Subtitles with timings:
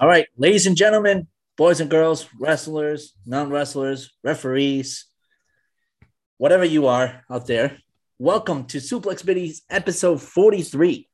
[0.00, 5.06] All right, ladies and gentlemen, boys and girls, wrestlers, non wrestlers, referees,
[6.36, 7.78] whatever you are out there,
[8.16, 11.08] welcome to Suplex Biddies episode 43,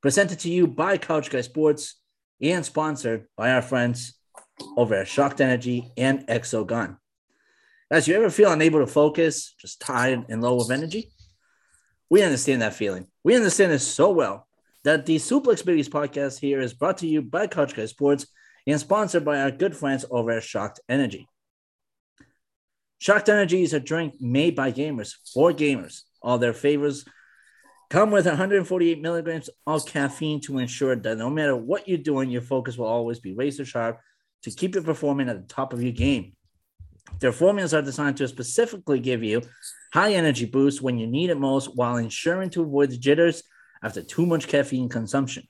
[0.00, 1.96] presented to you by Couch Guy Sports
[2.40, 4.14] and sponsored by our friends
[4.78, 6.96] over at Shocked Energy and Exo Gun.
[7.92, 11.12] Guys, you ever feel unable to focus, just tired and low of energy?
[12.08, 13.08] We understand that feeling.
[13.24, 14.48] We understand it so well
[14.84, 18.26] that the Suplex Babies podcast here is brought to you by Couch Guy Sports
[18.66, 21.28] and sponsored by our good friends over at Shocked Energy.
[22.98, 26.02] Shocked Energy is a drink made by gamers for gamers.
[26.20, 27.04] All their favors
[27.90, 32.42] come with 148 milligrams of caffeine to ensure that no matter what you're doing, your
[32.42, 33.98] focus will always be razor sharp
[34.42, 36.32] to keep you performing at the top of your game.
[37.20, 39.42] Their formulas are designed to specifically give you
[39.92, 43.42] high energy boost when you need it most while ensuring to avoid the jitters
[43.82, 45.46] after too much caffeine consumption.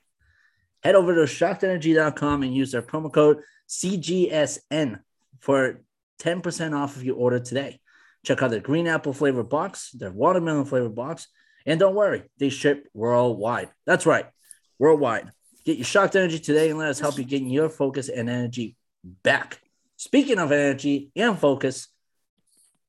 [0.81, 4.99] Head over to shockedenergy.com and use their promo code CGSN
[5.39, 5.81] for
[6.21, 7.79] 10% off of your order today.
[8.25, 11.27] Check out their green apple flavor box, their watermelon flavor box,
[11.65, 13.69] and don't worry, they ship worldwide.
[13.85, 14.25] That's right,
[14.79, 15.31] worldwide.
[15.65, 18.75] Get your shocked energy today and let us help you get your focus and energy
[19.03, 19.59] back.
[19.95, 21.87] Speaking of energy and focus,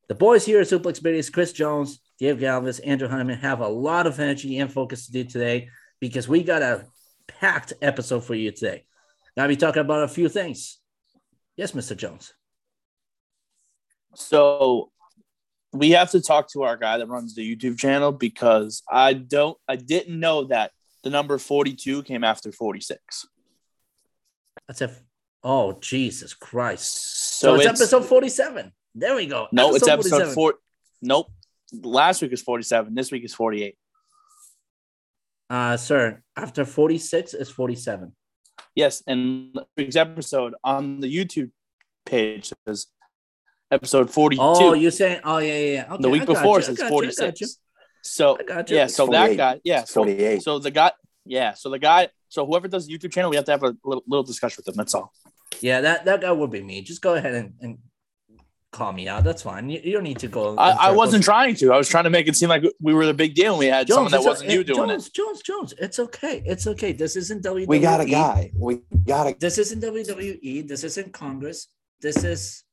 [0.09, 4.07] the boys here at Suplex Biddies, Chris Jones, Dave Galvis, Andrew Hunterman, have a lot
[4.07, 5.69] of energy and focus to do today
[6.01, 6.87] because we got a
[7.27, 8.85] packed episode for you today.
[9.37, 10.79] Now, I'll be talking about a few things.
[11.57, 11.97] Yes, Mr.
[11.97, 12.33] Jones.
[14.15, 14.91] So
[15.73, 19.59] we have to talk to our guy that runs the YouTube channel because I don't,
[19.67, 20.71] I didn't know that
[21.03, 23.27] the number 42 came after 46.
[24.69, 24.95] That's a,
[25.43, 27.39] oh, Jesus Christ.
[27.39, 28.73] So, So, it's, it's, episode 47.
[28.95, 29.49] There we go.
[29.51, 30.35] no, it's episode 47.
[30.35, 30.55] four.
[31.03, 31.31] Nope.
[31.83, 32.95] Last week is 47.
[32.95, 33.77] This week is 48.
[35.51, 38.13] Uh, sir, after 46 is 47.
[38.75, 39.03] Yes.
[39.07, 41.51] And last week's episode on the YouTube
[42.07, 42.87] page says
[43.71, 44.43] episode 42.
[44.43, 45.93] Oh, you're saying, oh, yeah, yeah, yeah.
[45.93, 47.47] Okay, the week I before you, says got you, I got you.
[47.47, 47.59] 46.
[48.03, 48.77] So, I got you.
[48.77, 48.87] yeah.
[48.87, 49.81] So that guy, yeah.
[49.81, 50.93] It's So, so the guy,
[51.25, 51.55] yeah.
[51.55, 54.05] So the guy, so whoever does the YouTube channel, we have to have a little,
[54.07, 54.77] little discussion with them.
[54.77, 55.13] That's all.
[55.61, 56.83] Yeah, that, that guy would be me.
[56.83, 57.79] Just go ahead and, and
[58.75, 59.23] call me out.
[59.25, 59.71] That's fine.
[59.71, 60.57] You, you don't need to go.
[60.57, 61.73] I, I wasn't trying to.
[61.73, 63.67] I was trying to make it seem like we were the big deal and we
[63.67, 65.15] had someone that wasn't o- you doing Jones, it.
[65.15, 65.71] Jones, Jones.
[65.71, 65.75] Jones.
[65.87, 66.43] It's okay.
[66.45, 66.93] It's okay.
[66.93, 67.67] This isn't WWE.
[67.69, 68.51] We got a guy.
[68.55, 70.67] We got a This isn't WWE.
[70.69, 71.69] This isn't Congress.
[72.01, 72.65] This is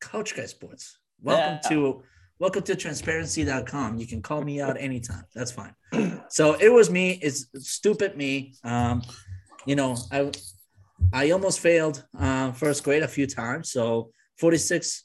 [0.00, 0.98] Couch Guy Sports.
[1.22, 1.68] Welcome Yeah.
[1.70, 2.02] to
[2.38, 3.96] welcome to transparency.com.
[3.98, 5.24] You can call me out anytime.
[5.34, 5.74] That's fine.
[6.28, 7.18] So it was me.
[7.22, 8.54] It's stupid me.
[8.62, 9.02] Um,
[9.64, 10.30] you know, I
[11.12, 13.70] I almost failed uh, first grade a few times.
[13.72, 15.04] So 46,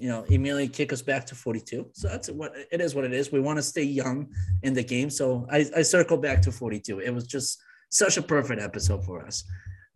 [0.00, 1.90] you know, immediately kick us back to 42.
[1.92, 3.30] So that's what it is what it is.
[3.30, 4.28] We want to stay young
[4.62, 5.10] in the game.
[5.10, 7.00] So I, I circled back to 42.
[7.00, 9.44] It was just such a perfect episode for us.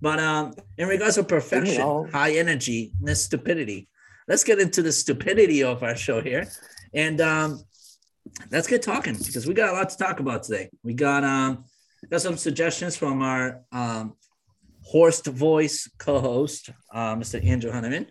[0.00, 1.80] But um, in regards to perfection,
[2.12, 3.88] high energy, and stupidity,
[4.28, 6.46] let's get into the stupidity of our show here.
[6.92, 7.64] And um,
[8.50, 10.68] let's get talking because we got a lot to talk about today.
[10.82, 11.64] We got um,
[12.10, 14.14] got some suggestions from our um,
[14.82, 17.42] hoarse voice co-host, uh, Mr.
[17.42, 18.06] Andrew Hunterman,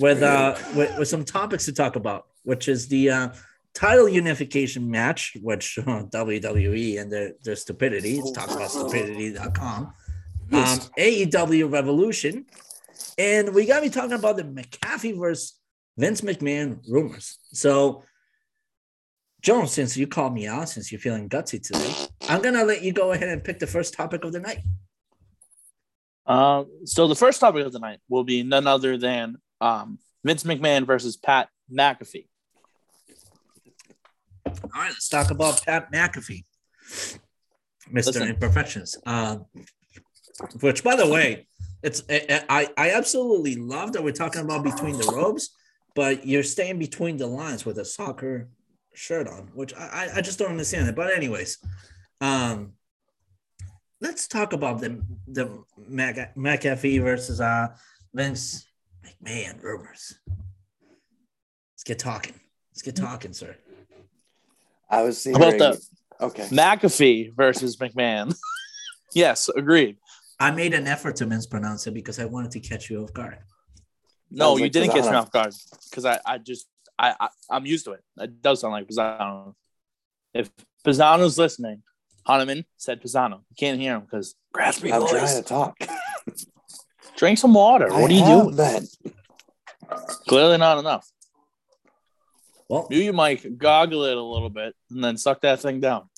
[0.00, 3.28] with, uh, with with some topics to talk about, which is the uh,
[3.74, 8.18] title unification match, which uh, WWE and their their stupidity.
[8.18, 9.92] It's talk about stupidity.com.
[10.52, 12.46] Um, AEW Revolution,
[13.18, 15.60] and we got to be talking about the McAfee versus
[15.96, 17.38] Vince McMahon rumors.
[17.52, 18.04] So.
[19.42, 21.94] Jones, since you called me out, since you're feeling gutsy today,
[22.28, 24.58] I'm gonna let you go ahead and pick the first topic of the night.
[26.26, 30.44] Um, so the first topic of the night will be none other than um, Vince
[30.44, 32.26] McMahon versus Pat McAfee.
[34.46, 36.44] All right, let's talk about Pat McAfee,
[37.90, 38.96] Mister Imperfections.
[39.06, 39.46] Um,
[40.60, 41.46] which, by the way,
[41.82, 45.50] it's I, I absolutely love that we're talking about between the ropes,
[45.94, 48.48] but you're staying between the lines with a soccer
[48.94, 50.96] shirt on, which I I- I just don't understand it.
[50.96, 51.58] But anyways,
[52.20, 52.72] um,
[54.00, 57.68] let's talk about the the Mac, McAfee versus uh
[58.14, 58.66] Vince
[59.04, 60.18] McMahon rumors.
[61.74, 62.34] Let's get talking.
[62.72, 63.56] Let's get talking, sir.
[64.90, 65.58] I was How about hearing.
[65.58, 65.78] that?
[66.20, 66.42] Okay.
[66.44, 68.34] McAfee versus McMahon.
[69.14, 69.96] yes, agreed.
[70.38, 73.38] I made an effort to mispronounce it because I wanted to catch you off guard.
[74.30, 75.54] No, you like didn't catch me off guard
[75.90, 76.66] because I, I just
[76.98, 78.00] I, I I'm used to it.
[78.18, 79.54] It does sound like Pisano.
[80.32, 80.50] If
[80.86, 81.82] Pisano's listening,
[82.26, 83.40] Hahnemann said Pisano.
[83.50, 85.10] You can't hear him because graspy I'm voice.
[85.10, 85.76] trying to talk.
[87.16, 87.88] Drink some water.
[87.88, 88.56] What I are you have doing?
[88.56, 88.82] That.
[90.28, 91.06] Clearly not enough.
[92.68, 96.08] Well, Maybe you might goggle it a little bit and then suck that thing down.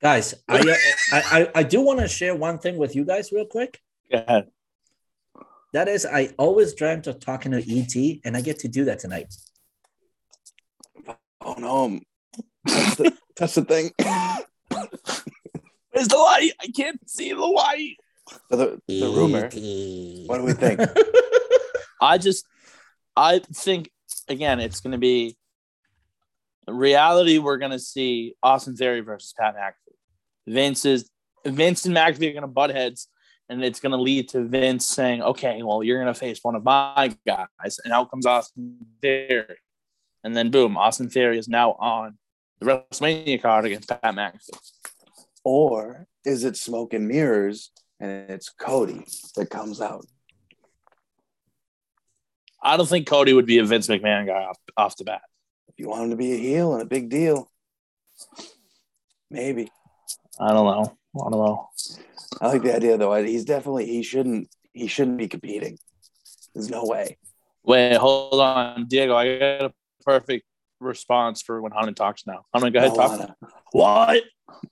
[0.00, 0.74] guys, I, uh,
[1.12, 3.80] I I I do want to share one thing with you guys real quick.
[4.10, 4.48] Go ahead.
[5.74, 9.00] That is, I always dreamt of talking to ET, and I get to do that
[9.00, 9.26] tonight.
[11.42, 12.00] Oh no,
[12.64, 13.90] that's the, that's the thing.
[15.90, 16.52] Where's the light?
[16.62, 17.96] I can't see the light.
[18.28, 19.42] So the, the rumor.
[20.26, 20.80] What do we think?
[22.00, 22.46] I just,
[23.16, 23.90] I think
[24.28, 25.36] again, it's going to be
[26.66, 27.38] reality.
[27.38, 30.52] We're going to see Austin Theory versus Pat McAfee.
[30.52, 31.10] Vince is
[31.44, 33.08] Vince and McAfee are going to butt heads,
[33.48, 36.54] and it's going to lead to Vince saying, "Okay, well, you're going to face one
[36.54, 39.58] of my guys," and out comes Austin Theory,
[40.22, 42.18] and then boom, Austin Theory is now on
[42.60, 44.58] the WrestleMania card against Pat McAfee.
[45.44, 47.70] or is it smoke and mirrors
[48.00, 49.06] and it's Cody
[49.36, 50.06] that comes out?
[52.62, 55.20] I don't think Cody would be a Vince McMahon guy off, off the bat.
[55.68, 57.50] If you want him to be a heel and a big deal,
[59.30, 59.70] maybe.
[60.40, 60.96] I don't know.
[61.16, 61.68] I don't know.
[62.40, 63.14] I like the idea though.
[63.22, 65.78] He's definitely he shouldn't he shouldn't be competing.
[66.54, 67.18] There's no way.
[67.64, 69.14] Wait, hold on, Diego.
[69.14, 69.72] I got a
[70.04, 70.44] perfect
[70.80, 72.44] response for when Hanan talks now.
[72.52, 73.36] I'm gonna go ahead, I talk.
[73.72, 74.22] What?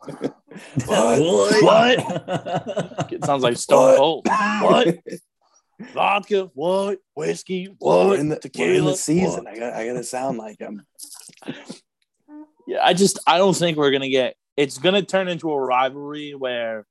[0.87, 1.63] What?
[1.63, 3.13] What?
[3.13, 3.97] It sounds like Stone What?
[3.97, 4.27] Cold.
[4.63, 4.99] What?
[5.93, 6.51] Vodka?
[6.55, 6.99] What?
[7.15, 7.75] Whiskey?
[7.79, 8.07] What?
[8.09, 9.45] We're in the, we're in the season.
[9.45, 9.55] What?
[9.55, 10.85] I got I gotta sound like him.
[12.65, 14.37] Yeah, I just I don't think we're gonna get.
[14.57, 16.87] It's gonna turn into a rivalry where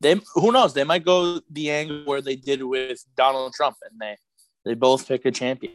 [0.00, 3.98] they who knows they might go the angle where they did with Donald Trump and
[4.00, 4.16] they
[4.64, 5.72] they both pick a champion.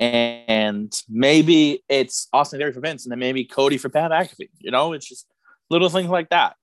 [0.00, 4.48] And maybe it's Austin Theory for Vince, and then maybe Cody for Pat McAfee.
[4.58, 5.26] You know, it's just
[5.68, 6.56] little things like that.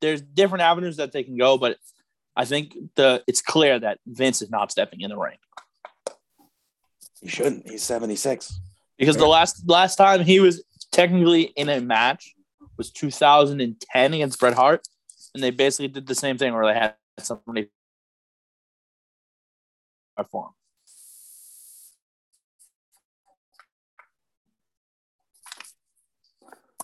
[0.00, 1.76] There's different avenues that they can go, but
[2.34, 5.38] I think the it's clear that Vince is not stepping in the ring
[7.20, 7.68] He shouldn't.
[7.70, 8.60] He's 76.
[8.98, 12.34] because the last last time he was technically in a match
[12.76, 14.86] was 2010 against Bret Hart,
[15.34, 17.68] and they basically did the same thing where they had somebody
[20.30, 20.52] for him.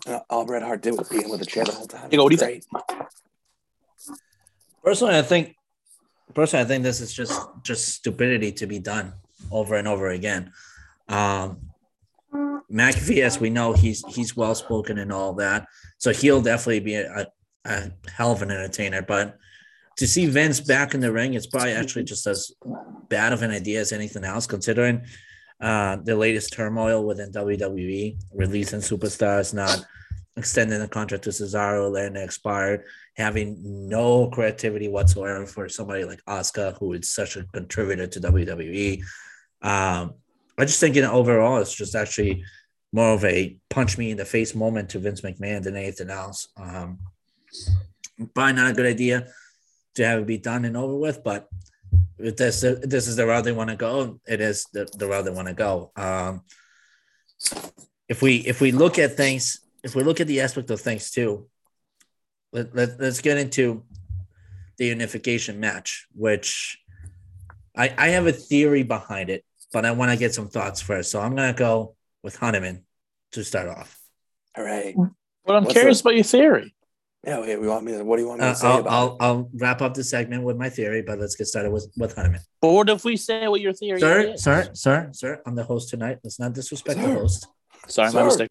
[0.09, 2.11] Uh, all Bret Hart did was beat him with a chair the whole time.
[2.11, 2.65] Hey, what do you think?
[4.83, 5.55] Personally, I think
[6.35, 9.13] personally, I think this is just just stupidity to be done
[9.51, 10.53] over and over again.
[11.09, 11.59] Um,
[12.71, 15.67] McAfee, as we know, he's he's well spoken and all that,
[15.99, 17.27] so he'll definitely be a,
[17.67, 19.03] a hell of an entertainer.
[19.03, 19.37] But
[19.97, 22.53] to see Vince back in the ring, it's probably actually just as
[23.09, 25.05] bad of an idea as anything else, considering
[25.61, 29.85] uh, the latest turmoil within WWE, releasing superstars, not
[30.39, 32.85] extending the contract to Cesaro, letting it expire,
[33.17, 33.57] having
[33.89, 39.03] no creativity whatsoever for somebody like Asuka, who is such a contributor to WWE.
[39.63, 40.15] Um,
[40.59, 42.45] I just think, you know, overall, it's just actually
[42.93, 46.49] more of a punch me in the face moment to Vince McMahon than anything else.
[46.57, 46.99] Um,
[48.35, 49.29] probably not a good idea
[49.95, 51.49] to have it be done and over with, but
[52.19, 55.07] if this if this is the route they want to go, it is the, the
[55.07, 55.93] route they want to go.
[55.97, 56.43] Um,
[58.09, 61.11] if we if we look at things, if we look at the aspect of things
[61.11, 61.49] too,
[62.53, 63.85] let, let, let's get into
[64.79, 66.79] the unification match, which
[67.77, 71.11] I, I have a theory behind it, but I want to get some thoughts first.
[71.11, 72.83] So I'm going to go with Hanneman
[73.33, 73.99] to start off.
[74.57, 74.95] All right.
[75.45, 76.75] But I'm What's curious the- about your theory.
[77.27, 78.79] Yeah, wait, we want me to, what do you want me Uh, to say I'll,
[78.79, 79.17] about I'll, it?
[79.21, 82.39] I'll wrap up the segment with my theory, but let's get started with, with Hanneman.
[82.63, 84.43] But what if we say what your theory Sir, is?
[84.43, 86.19] sir, sorry, sir, sir, I'm the host tonight.
[86.23, 87.49] Let's not disrespect the host.
[87.89, 88.49] Sorry, my mistake.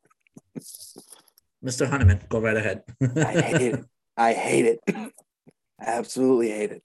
[1.63, 1.89] Mr.
[1.89, 2.83] Hanneman, go right ahead.
[3.01, 3.85] I hate it.
[4.17, 4.79] I hate it.
[4.87, 5.11] I
[5.79, 6.83] absolutely hate it.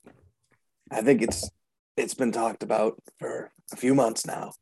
[0.91, 1.51] I think it's
[1.97, 4.53] it's been talked about for a few months now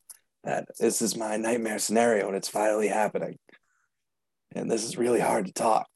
[0.45, 3.39] that this is my nightmare scenario and it's finally happening.
[4.55, 5.89] And this is really hard to talk.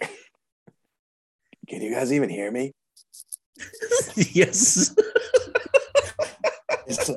[1.68, 2.72] Can you guys even hear me?
[4.16, 4.94] yes.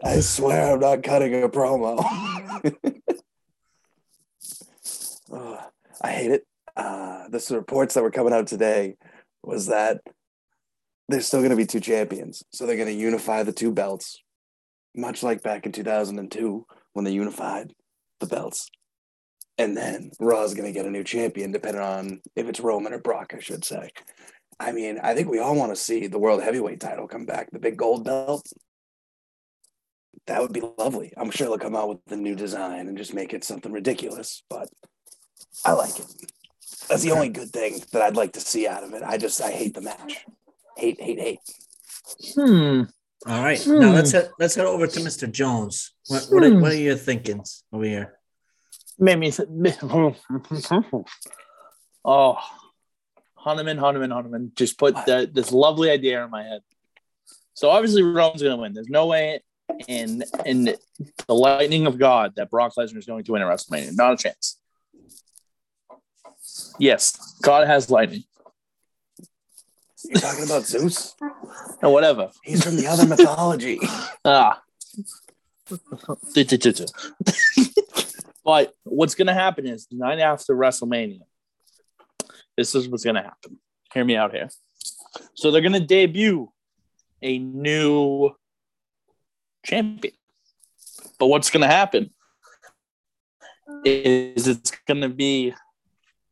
[0.04, 2.04] I swear I'm not cutting a promo.
[5.32, 5.60] Ugh,
[6.02, 6.47] I hate it.
[6.78, 8.96] Uh, the reports that were coming out today
[9.44, 10.00] was that
[11.10, 12.44] there's still going to be two champions.
[12.54, 14.22] So they're going to unify the two belts,
[14.96, 17.74] much like back in 2002 when they unified
[18.20, 18.70] the belts.
[19.58, 23.00] And then Raw's going to get a new champion, depending on if it's Roman or
[23.00, 23.90] Brock, I should say.
[24.60, 27.50] I mean, I think we all want to see the world heavyweight title come back,
[27.52, 28.48] the big gold belt
[30.28, 31.12] that would be lovely.
[31.18, 34.44] I'm sure they'll come out with a new design and just make it something ridiculous,
[34.50, 34.70] but
[35.66, 36.06] I like it.
[36.90, 39.04] That's the only good thing that I'd like to see out of it.
[39.04, 40.26] I just I hate the match.
[40.78, 41.40] Hate, hate, hate.
[42.36, 42.84] Hmm.
[43.28, 43.62] All right.
[43.62, 43.80] Hmm.
[43.80, 45.30] Now let's head, let's head over to Mr.
[45.32, 45.94] Jones.
[46.08, 46.62] What, what, are, Hmm.
[46.62, 48.14] what are your thinkings over here?
[49.00, 49.32] Made me.
[49.32, 49.48] Th-
[52.06, 52.38] oh,
[53.36, 54.52] Hanuman, Hanuman, Hanuman.
[54.56, 55.06] Just put What?
[55.06, 56.62] the, this lovely idea in my head.
[57.54, 58.74] So obviously Roman's going to win.
[58.74, 59.42] There's no way
[59.88, 60.76] in in
[61.28, 63.96] the lightning of God that Brock Lesnar is going to win at WrestleMania.
[63.96, 64.60] Not a chance.
[66.80, 68.24] Yes, God has lightning.
[70.04, 71.16] You're talking about Zeus?
[71.84, 72.32] Or whatever.
[72.44, 73.80] He's from the other mythology.
[74.26, 74.62] Ah.
[78.44, 81.20] but what's going to happen is the night after WrestleMania,
[82.56, 83.60] this is what's going to happen.
[83.94, 84.50] Hear me out here.
[85.36, 86.52] So they're going to debut
[87.22, 88.32] a new
[89.64, 90.14] champion.
[91.20, 92.12] But what's going to happen
[93.84, 95.54] is it's going to be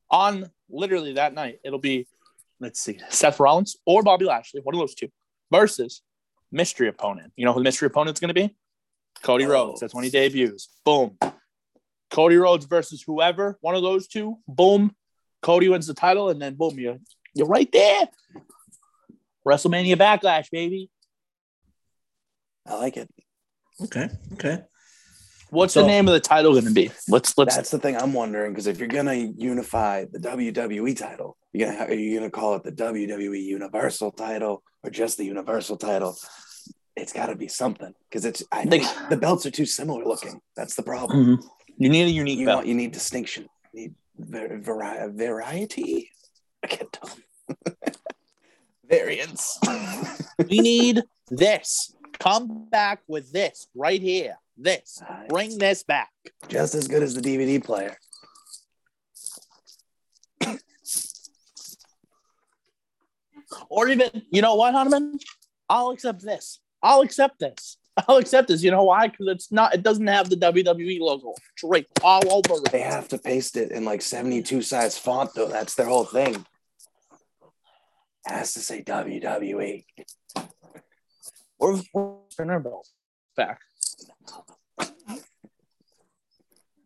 [0.09, 1.59] on literally that night.
[1.63, 2.07] It'll be,
[2.59, 5.09] let's see, Seth Rollins or Bobby Lashley, one of those two,
[5.51, 6.01] versus
[6.51, 7.33] mystery opponent.
[7.35, 8.55] You know who the mystery opponent's going to be?
[9.23, 9.49] Cody Oh.
[9.49, 9.79] Rhodes.
[9.79, 10.69] That's when he debuts.
[10.83, 11.17] Boom.
[12.11, 14.37] Cody Rhodes versus whoever, one of those two.
[14.47, 14.95] Boom.
[15.41, 16.97] Cody wins the title, and then boom, you're,
[17.33, 18.07] you're right there.
[19.45, 20.89] WrestleMania Backlash, baby.
[22.65, 23.09] I like it.
[23.83, 24.09] Okay.
[24.33, 24.63] Okay.
[25.55, 26.91] What's So- the name of the title going to be?
[27.07, 27.55] Let's let's.
[27.55, 31.85] That's the thing I'm wondering because if you're gonna unify the WWE title, you're gonna
[31.85, 36.17] are you gonna call it the WWE Universal title or just the Universal title?
[36.95, 38.43] It's got to be something because it's.
[38.51, 40.39] I Think- the belts are too similar looking.
[40.55, 41.37] That's the problem.
[41.39, 41.43] Mhm.
[41.77, 42.57] You need a unique You belt.
[42.59, 43.47] want you need distinction.
[43.73, 46.09] You need var- vari- variety.
[46.63, 47.09] I can't tell.
[48.87, 49.59] Variance.
[50.49, 51.93] we need this.
[52.19, 54.37] Come back with this right here.
[54.57, 55.01] This.
[55.29, 56.09] Bring this back.
[56.47, 57.97] just as good as the DVD player.
[63.69, 65.19] Or even, you know what, Hanuman?
[65.69, 66.59] I'll accept this.
[66.81, 67.77] I'll accept this.
[68.07, 68.63] I'll accept this.
[68.63, 69.07] You know why?
[69.07, 69.73] Because it's not.
[69.73, 72.71] It doesn't have the WWE logo draped all over it.
[72.71, 75.47] They have to paste it in like 72 size font, though.
[75.47, 76.35] That's their whole thing.
[76.35, 78.83] It has to say.
[78.83, 79.85] WWE.
[81.57, 82.87] Or or Spinner belt
[83.37, 83.59] back.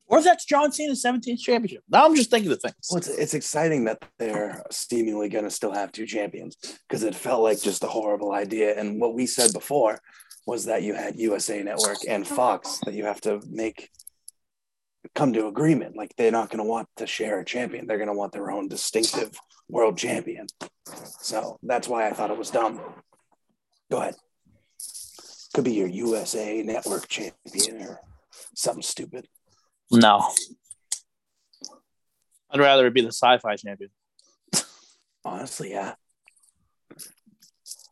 [0.10, 1.84] Or if that's John Cena's 17th championship.
[1.88, 2.74] Now I'm just thinking of things.
[2.90, 7.14] Well, it's, it's exciting that they're seemingly going to still have two champions because it
[7.14, 8.76] felt like just a horrible idea.
[8.76, 10.00] And what we said before
[10.48, 13.92] was that you had USA Network and Fox that you have to make
[15.14, 15.96] come to agreement.
[15.96, 18.50] Like they're not going to want to share a champion, they're going to want their
[18.50, 19.40] own distinctive
[19.70, 20.48] world champion.
[21.22, 22.82] So that's why I thought it was dumb.
[23.92, 24.16] Go ahead.
[25.60, 28.00] Could be your USA Network champion or
[28.56, 29.28] something stupid.
[29.92, 30.26] No.
[32.50, 33.90] I'd rather it be the Syfy champion.
[35.26, 35.96] Honestly, yeah.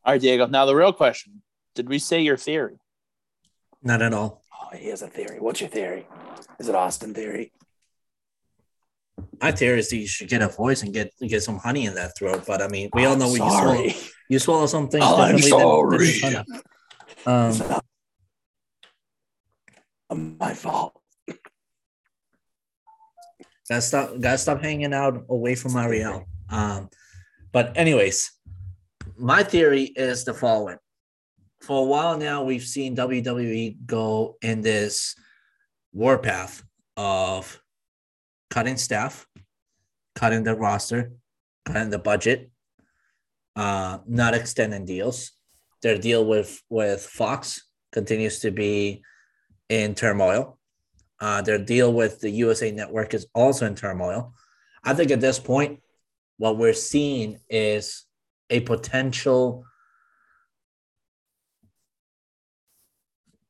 [0.05, 0.47] All right, Diego.
[0.47, 1.41] Now the real question:
[1.75, 2.77] Did we say your theory?
[3.83, 4.41] Not at all.
[4.53, 5.41] Oh, he has a theory.
[5.41, 6.07] What's your theory?
[6.59, 7.51] Is it Austin theory?
[9.41, 11.95] My theory is that you should get a voice and get get some honey in
[11.95, 12.45] that throat.
[12.47, 13.85] But I mean, we all I'm know when you swallow
[14.29, 16.45] you swallow some things oh, I'm differently than- than sorry.
[16.45, 16.61] honey.
[17.27, 17.81] Um, It's
[20.39, 20.93] my fault.
[23.67, 26.23] gotta stop gotta stop hanging out away from Ariel.
[26.49, 26.89] Um,
[27.51, 28.31] but anyways,
[29.17, 30.77] my theory is the following.
[31.59, 35.15] For a while now, we've seen WWE go in this
[35.91, 36.63] warpath
[36.95, 37.61] of
[38.49, 39.27] cutting staff,
[40.15, 41.11] cutting the roster,
[41.65, 42.51] cutting the budget,
[43.57, 45.36] uh, not extending deals.
[45.81, 49.03] Their deal with with Fox continues to be
[49.69, 50.57] in turmoil.
[51.19, 54.33] Uh, their deal with the USA Network is also in turmoil.
[54.83, 55.81] I think at this point,
[56.37, 58.05] what we're seeing is
[58.49, 59.65] a potential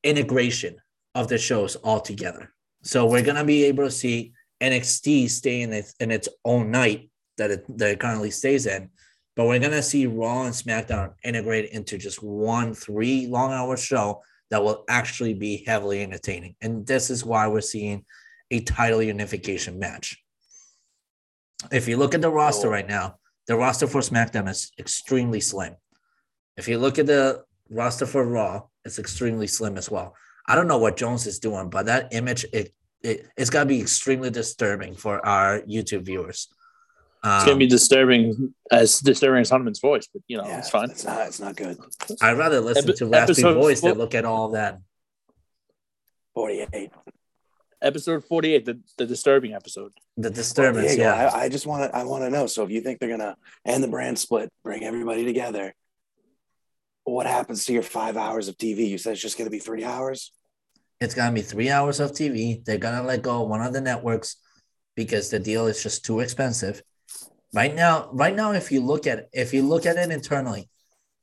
[0.02, 0.76] integration
[1.14, 2.52] of the shows all together.
[2.82, 7.10] So we're gonna be able to see NXT stay in its in its own night
[7.36, 8.90] that it that it currently stays in,
[9.38, 14.20] but we're gonna see Raw and SmackDown integrated into just one three long hour show
[14.50, 16.56] that will actually be heavily entertaining.
[16.60, 18.04] And this is why we're seeing
[18.50, 20.20] a title unification match.
[21.70, 22.72] If you look at the roster Oh.
[22.72, 25.76] right now, the roster for SmackDown is extremely slim.
[26.56, 30.16] If you look at the roster for Raw, it's extremely slim as well.
[30.48, 33.66] I don't know what Jones is doing, but that image it, it it's got to
[33.66, 36.48] be extremely disturbing for our YouTube viewers.
[37.36, 40.70] It's gonna Um, be disturbing as disturbing as Hunman's voice, but you know yeah, it's
[40.70, 40.90] fine.
[40.90, 41.26] It's not.
[41.26, 41.78] It's not good.
[42.20, 44.78] I'd rather listen Epi- to raspy episode voice than look at all that.
[46.34, 46.90] Forty-eight.
[47.80, 49.92] Episode forty-eight, the, the disturbing episode.
[50.16, 51.30] The disturbance, yeah.
[51.32, 51.96] I, I just want to.
[51.96, 52.46] I want to know.
[52.46, 55.74] So if you think they're gonna end the brand split, bring everybody together,
[57.04, 58.88] what happens to your five hours of TV?
[58.88, 60.32] You said it's just gonna be three hours.
[61.00, 62.64] It's gonna be three hours of TV.
[62.64, 64.36] They're gonna let go of one of the networks
[64.96, 66.82] because the deal is just too expensive.
[67.54, 70.68] Right now, right now, if you look at if you look at it internally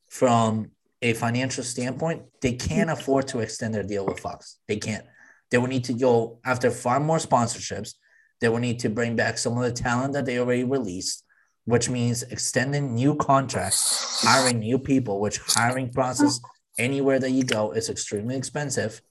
[0.10, 3.00] from a financial standpoint, they can't mm-hmm.
[3.00, 4.58] afford to extend their deal with Fox.
[4.68, 5.06] They can't.
[5.52, 7.94] They will need to go after far more sponsorships.
[8.42, 11.24] They will need to bring back some of the talent that they already released,
[11.66, 16.40] which means extending new contracts, hiring new people, which hiring process
[16.78, 19.02] anywhere that you go is extremely expensive,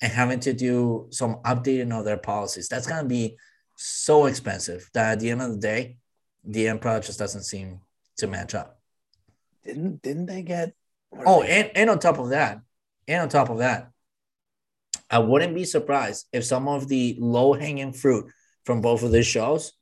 [0.00, 2.68] and having to do some updating of their policies.
[2.68, 3.36] That's gonna be
[3.76, 5.98] so expensive that at the end of the day,
[6.46, 7.80] the end product just doesn't seem
[8.18, 8.78] to match up.
[9.64, 10.74] Didn't didn't they get?
[11.24, 12.60] Oh, they- and, and on top of that,
[13.08, 13.90] and on top of that,
[15.10, 18.26] I wouldn't be surprised if some of the low hanging fruit
[18.64, 19.72] from both of these shows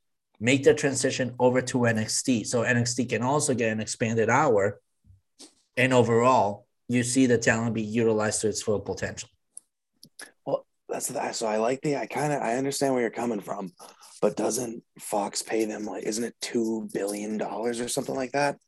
[0.40, 2.46] make the transition over to NXT.
[2.46, 4.80] So NXT can also get an expanded hour.
[5.76, 9.28] And overall, you see the talent be utilized to its full potential.
[10.94, 13.72] That's the so I like the I kind of I understand where you're coming from,
[14.22, 18.58] but doesn't Fox pay them like isn't it two billion dollars or something like that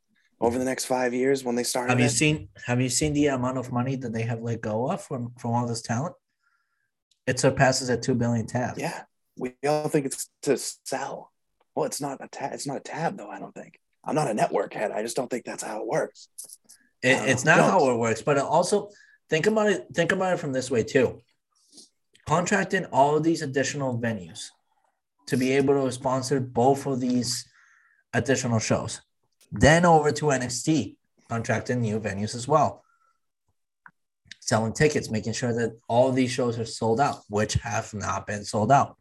[0.41, 1.89] over the next five years when they start?
[1.89, 4.91] Have you seen have you seen the amount of money that they have let go
[4.91, 6.15] of from, from all this talent?
[7.25, 8.77] It surpasses a two billion tab.
[8.77, 9.03] Yeah,
[9.37, 11.31] we all think it's to sell.
[11.75, 12.53] Well, it's not a tab.
[12.53, 13.29] It's not a tab though.
[13.29, 13.79] I don't think.
[14.03, 14.91] I'm not a network head.
[14.91, 16.27] I just don't think that's how it works.
[17.01, 17.69] It, Uh, it's not don't.
[17.69, 18.89] how it works, but also
[19.29, 19.87] think about it.
[19.93, 21.21] Think about it from this way too.
[22.27, 24.49] Contracting all of these additional venues
[25.27, 27.47] to be able to sponsor both of these
[28.13, 29.01] additional shows,
[29.49, 30.97] then over to NXT,
[31.29, 32.83] contracting new venues as well,
[34.41, 38.43] selling tickets, making sure that all these shows are sold out, which have not been
[38.43, 38.97] sold out.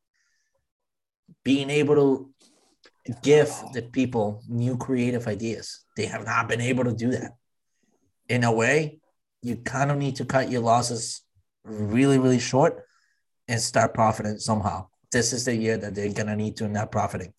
[1.42, 6.94] Being able to give the people new creative ideas, they have not been able to
[6.94, 7.32] do that.
[8.28, 9.00] In a way,
[9.42, 11.22] you kind of need to cut your losses
[11.64, 12.85] really, really short
[13.48, 14.88] and start profiting somehow.
[15.12, 17.32] This is the year that they're gonna need to net profiting.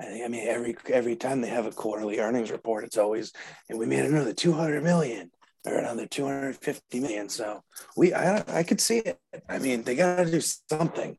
[0.00, 0.24] I think.
[0.24, 3.32] I mean, every every time they have a quarterly earnings report, it's always
[3.68, 5.30] and we made another 200 million
[5.66, 7.28] or another 250 million.
[7.28, 7.62] So
[7.96, 9.18] we I I could see it.
[9.48, 11.16] I mean, they got to do something.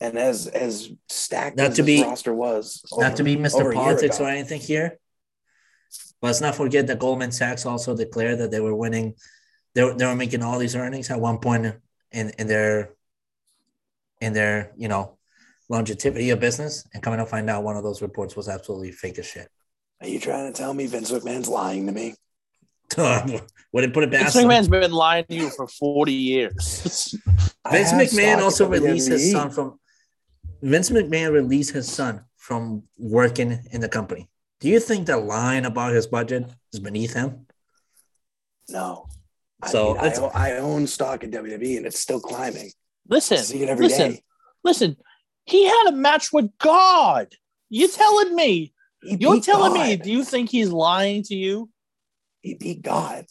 [0.00, 3.72] And as as stacked Not as to be- roster was, Not to be Mr.
[3.72, 4.98] Politics or anything here.
[6.20, 9.14] Let's not forget that Goldman Sachs also declared that they were winning.
[9.74, 11.74] They were, they were making all these earnings at one point
[12.12, 12.94] in, in their
[14.20, 15.18] in their you know
[15.68, 19.18] longevity of business, and coming to find out one of those reports was absolutely fake
[19.18, 19.48] as shit.
[20.00, 22.14] Are you trying to tell me Vince McMahon's lying to me?
[23.72, 24.32] Wouldn't put it back?
[24.32, 24.36] Vince.
[24.36, 27.14] McMahon's been lying to you for 40 years.
[27.70, 29.78] Vince McMahon also in released his son from
[30.60, 34.28] Vince McMahon released his son from working in the company.
[34.60, 37.46] Do you think the lying about his budget is beneath him?
[38.68, 39.08] No.
[39.68, 42.70] So I, mean, I, own- I own stock in WWE and it's still climbing.
[43.08, 43.94] Listen, See it every day.
[43.94, 44.18] listen,
[44.64, 44.96] listen.
[45.44, 47.28] He had a match with God.
[47.68, 48.72] You telling me?
[49.02, 49.96] He You're telling me?
[49.96, 51.68] Do you think he's lying to you?
[52.40, 53.26] He beat God.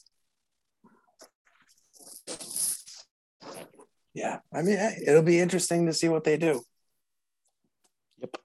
[4.14, 6.62] Yeah, I mean, it'll be interesting to see what they do.
[8.20, 8.38] Yep.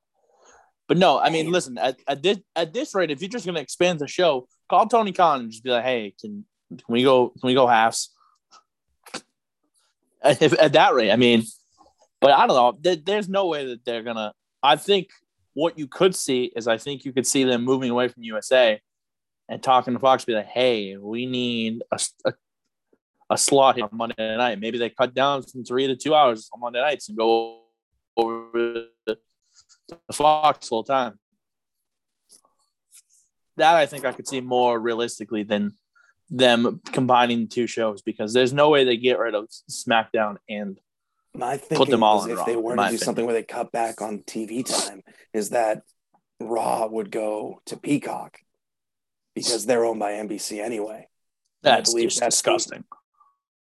[0.86, 1.76] But no, I mean, listen.
[1.76, 4.86] At, at this at this rate, if you're just going to expand the show, call
[4.86, 7.28] Tony Khan and just be like, "Hey, can can we go?
[7.28, 8.10] Can we go halves?"
[10.22, 11.44] At, at that rate, I mean,
[12.20, 12.78] but I don't know.
[12.80, 14.32] There, there's no way that they're gonna.
[14.62, 15.10] I think
[15.54, 18.80] what you could see is, I think you could see them moving away from USA
[19.48, 22.34] and talking to Fox, be like, "Hey, we need a, a,
[23.30, 24.58] a slot here on Monday night.
[24.58, 27.60] Maybe they cut down from three to two hours on Monday nights and go
[28.16, 29.18] over the
[30.12, 31.18] Fox full time.
[33.56, 35.74] That I think I could see more realistically than
[36.30, 40.78] them combining the two shows because there's no way they get rid of SmackDown and
[41.34, 42.98] My thinking them all is on if Raw, they were to do opinion.
[42.98, 45.82] something where they cut back on TV time, is that
[46.40, 48.38] Raw would go to Peacock
[49.34, 51.08] because they're owned by NBC anyway.
[51.62, 52.84] That's that's disgusting.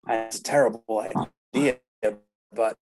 [0.08, 1.06] It's a terrible
[1.54, 1.78] idea,
[2.52, 2.76] but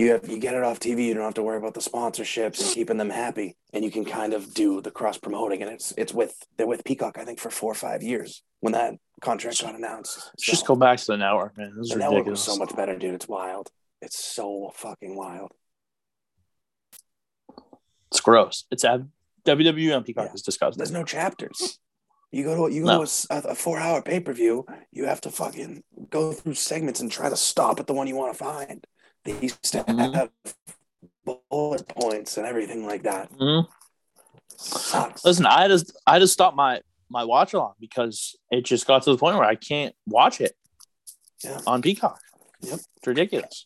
[0.00, 1.06] you have you get it off TV.
[1.06, 4.04] You don't have to worry about the sponsorships and keeping them happy, and you can
[4.04, 5.62] kind of do the cross promoting.
[5.62, 8.72] And it's it's with they're with Peacock, I think, for four or five years when
[8.72, 10.18] that contract got announced.
[10.32, 11.72] Let's just go back to the network, man.
[11.76, 12.46] This is the network ridiculous.
[12.46, 13.14] was so much better, dude.
[13.14, 13.70] It's wild.
[14.00, 15.52] It's so fucking wild.
[18.10, 18.64] It's gross.
[18.70, 19.00] It's at
[19.44, 20.34] WWE and Peacock Yeah.
[20.34, 20.78] is disgusting.
[20.78, 21.78] There's no chapters.
[22.32, 23.04] You go to you go No.
[23.04, 24.64] to a, a four hour pay per view.
[24.92, 28.16] You have to fucking go through segments and try to stop at the one you
[28.16, 28.86] want to find.
[29.24, 30.14] They used to Mhm.
[30.14, 30.30] have
[31.24, 33.30] bullet points and everything like that.
[33.32, 33.68] Mhm.
[34.56, 35.24] Sucks.
[35.24, 39.10] Listen, I just I just stopped my my watch along because it just got to
[39.12, 40.56] the point where I can't watch it
[41.42, 41.60] Yeah.
[41.66, 42.20] on Peacock.
[42.60, 42.80] Yep.
[42.96, 43.64] It's ridiculous.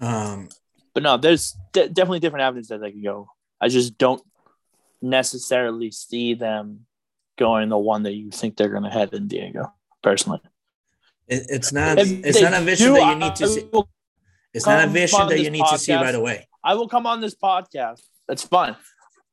[0.00, 0.48] Um,
[0.94, 3.28] But no, there's de- definitely different avenues that they can go.
[3.60, 4.22] I just don't
[5.02, 6.86] necessarily see them
[7.36, 9.72] going the one that you think they're going to head in Diego.
[10.02, 10.40] Personally,
[11.28, 11.98] It, it's not.
[11.98, 13.68] If It's not a vision do, that you need to I see.
[14.54, 16.48] It's not a vision that you need to see right away.
[16.64, 18.02] I will come on this podcast.
[18.26, 18.76] That's fun.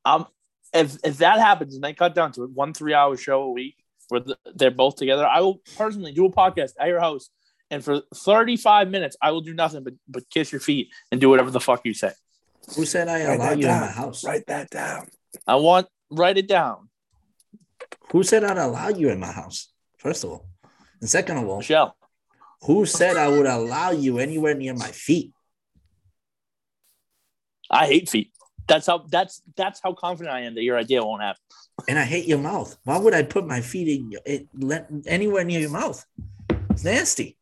[0.04, 0.26] Um,
[0.72, 3.76] if if that happens and they cut down to one three hour show a week
[4.08, 4.22] where
[4.54, 7.30] they're both together, I will personally do a podcast at your house,
[7.70, 11.20] and for thirty five minutes, I will do nothing but but kiss your feet and
[11.20, 12.12] do whatever the fuck you say.
[12.74, 14.24] Who said I Write allow that you in my house?
[14.24, 15.08] Write that down.
[15.46, 16.88] I want write it down,
[18.12, 19.72] Who said I'd allow you in my house?
[19.98, 20.46] First of all,
[21.00, 21.96] and second of all, Michelle.
[22.62, 25.32] who said I would allow you anywhere near my feet?
[27.70, 28.32] I hate feet.
[28.68, 31.40] That's how that's that's how confident I am that your idea won't happen.
[31.88, 32.76] And I hate your mouth.
[32.84, 36.04] Why would I put my feet in your, it, let, anywhere near your mouth?
[36.70, 37.36] It's nasty.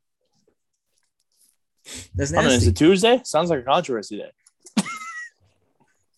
[2.14, 3.20] That's I mean, is it Tuesday?
[3.24, 4.32] Sounds like a controversy day.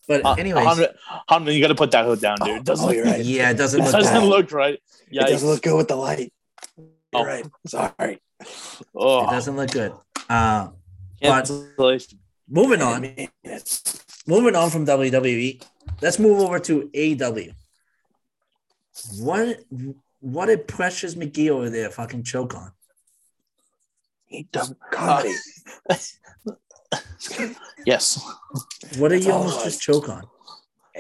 [0.09, 0.95] But Uh, anyways, Hunter,
[1.29, 2.49] Hunter, you got to put that hood down, dude.
[2.59, 3.25] It doesn't, Oh, you're right.
[3.25, 4.29] yeah, it doesn't it look doesn't good.
[4.29, 4.79] look right.
[5.11, 6.33] Yeah, It doesn't look good with the light.
[7.19, 7.25] You're Oh.
[7.25, 7.47] right.
[7.67, 8.21] Sorry.
[8.95, 9.93] Oh, It doesn't look good.
[10.29, 10.69] Uh,
[11.21, 12.19] but cancellation.
[12.49, 13.29] moving I on, mean,
[14.27, 15.63] moving on from WWE,
[16.03, 17.53] let's move over to AW.
[19.19, 19.61] What
[20.21, 22.73] what did Precious McGee over there fucking choke on?
[24.27, 24.49] He
[24.91, 25.35] comedy.
[27.85, 28.21] Yes.
[28.99, 29.65] What did you almost was.
[29.65, 30.25] just choke on?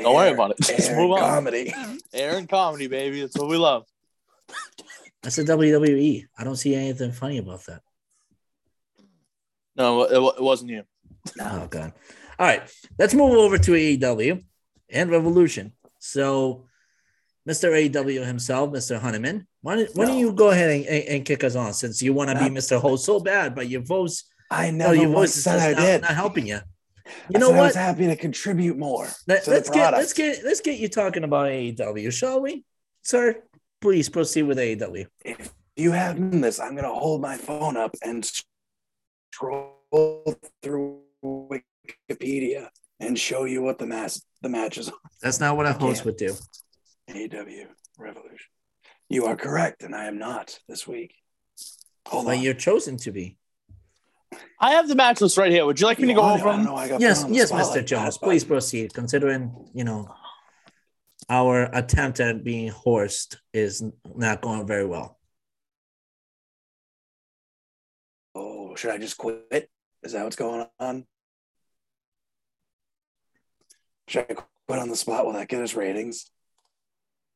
[0.00, 0.56] Don't worry about it.
[0.60, 1.18] Just Air move on.
[1.20, 1.72] Comedy.
[2.12, 3.20] Aaron comedy, baby.
[3.22, 3.84] That's what we love.
[5.26, 6.24] That's the WWE.
[6.38, 7.82] I don't see anything funny about that.
[9.74, 10.84] No, it, it wasn't you.
[11.40, 11.94] Oh god.
[12.38, 12.62] All right,
[12.96, 14.44] let's move over to AEW
[14.88, 15.72] and Revolution.
[15.98, 16.66] So,
[17.48, 17.72] Mr.
[17.72, 19.00] AEW himself, Mr.
[19.00, 22.00] Honeyman, why don't, why don't you go ahead and, and, and kick us on since
[22.00, 22.80] you want to be Mr.
[22.80, 25.66] Host so bad, but your voice, I no, never your once voice is said just
[25.66, 26.02] I not, did.
[26.02, 26.60] not helping you.
[27.30, 27.66] You I know said I what?
[27.66, 29.08] was happy to contribute more.
[29.26, 32.64] Let, to the us get let's get let's get you talking about AEW, shall we,
[33.02, 33.42] sir?
[33.86, 35.06] Please proceed with AEW.
[35.24, 38.28] If you haven't this, I'm gonna hold my phone up and
[39.32, 39.76] scroll
[40.60, 44.94] through Wikipedia and show you what the mass the matches are.
[45.22, 46.06] That's not what a host can't.
[46.06, 46.34] would do.
[47.14, 48.48] AW Revolution.
[49.08, 51.14] You are correct, and I am not this week.
[52.08, 52.42] Hold But on.
[52.42, 53.38] you're chosen to be.
[54.60, 55.64] I have the match list right here.
[55.64, 56.44] Would you like me to go want it?
[56.44, 56.64] over them?
[56.64, 57.86] know, I got Yes, put on the yes, Mr.
[57.86, 58.18] Jones.
[58.18, 58.92] Please but proceed.
[58.94, 60.12] Considering you know
[61.28, 63.82] our attempt at being horsed is
[64.14, 65.18] not going very well.
[68.34, 69.68] Oh, should I just quit?
[70.02, 71.04] Is that what's going on?
[74.08, 75.26] Should I quit on the spot?
[75.26, 76.30] Will that get us ratings?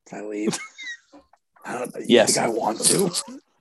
[0.09, 0.59] Can I leave?
[1.65, 1.95] I don't.
[1.97, 2.35] You Yes.
[2.35, 3.11] think I want to?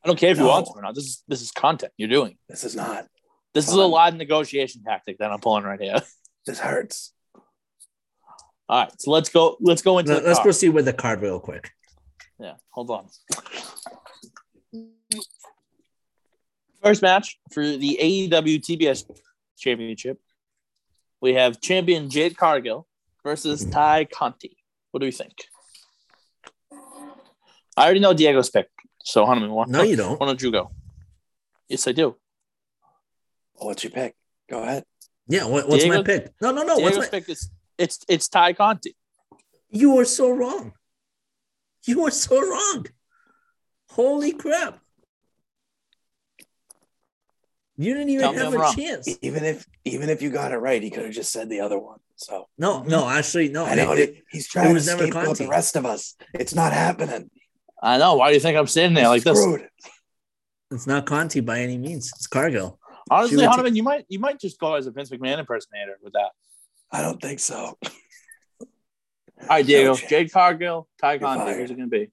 [0.03, 0.95] I don't care if you want to or not.
[0.95, 2.37] This is this is content you're doing.
[2.47, 3.07] This is not.
[3.53, 3.91] This is a Fine.
[3.91, 6.01] live negotiation tactic that I'm pulling right here.
[6.45, 7.13] This hurts.
[8.69, 9.57] All right, so let's go.
[9.59, 10.45] Let's go into Let- the Let's card.
[10.45, 11.71] proceed with the card real quick.
[12.39, 13.07] Yeah, hold on.
[16.83, 19.03] First match for the AEW TBS
[19.57, 20.19] Championship.
[21.19, 22.87] We have champion Jade Cargill
[23.23, 24.55] versus Tay Conti.
[24.91, 25.33] What do you think?
[27.75, 28.67] I already know Diego's pick,
[29.03, 30.19] so Hanuman, why, No, you don't.
[30.19, 30.71] why don't you go?
[31.67, 32.15] Yes, I do.
[33.53, 34.15] What's your pick?
[34.49, 34.83] Go ahead.
[35.27, 36.31] Yeah, what, what's my pick?
[36.41, 36.77] No, no, no.
[36.77, 37.07] What's my?
[37.07, 37.49] pick is
[37.79, 38.95] it's it's Tay Conti.
[39.71, 40.73] You are so wrong.
[41.85, 42.85] You are so wrong.
[43.89, 44.79] Holy crap!
[47.77, 48.75] You didn't even Tell have a wrong.
[48.75, 49.07] chance.
[49.21, 51.79] Even if even if you got it right, he could have just said the other
[51.79, 51.99] one.
[52.17, 53.65] So No, no, actually, no.
[53.65, 56.15] I know it- it, he's trying was to never scapegoat the rest of us.
[56.33, 57.31] It's not happening.
[57.81, 58.15] I know.
[58.15, 59.39] Why do you think I'm sitting there like this?
[60.71, 62.11] It's not Conti by any means.
[62.13, 62.77] It's Cargill.
[63.09, 66.13] Honestly, She Hanuman, you might you might just go as a Vince McMahon impersonator with
[66.13, 66.31] that.
[66.91, 67.77] I don't think so.
[68.61, 70.09] All right, Diego, No chance.
[70.09, 71.53] Jade Cargill, Tay You're Conti.
[71.53, 72.09] Who's it gonna be?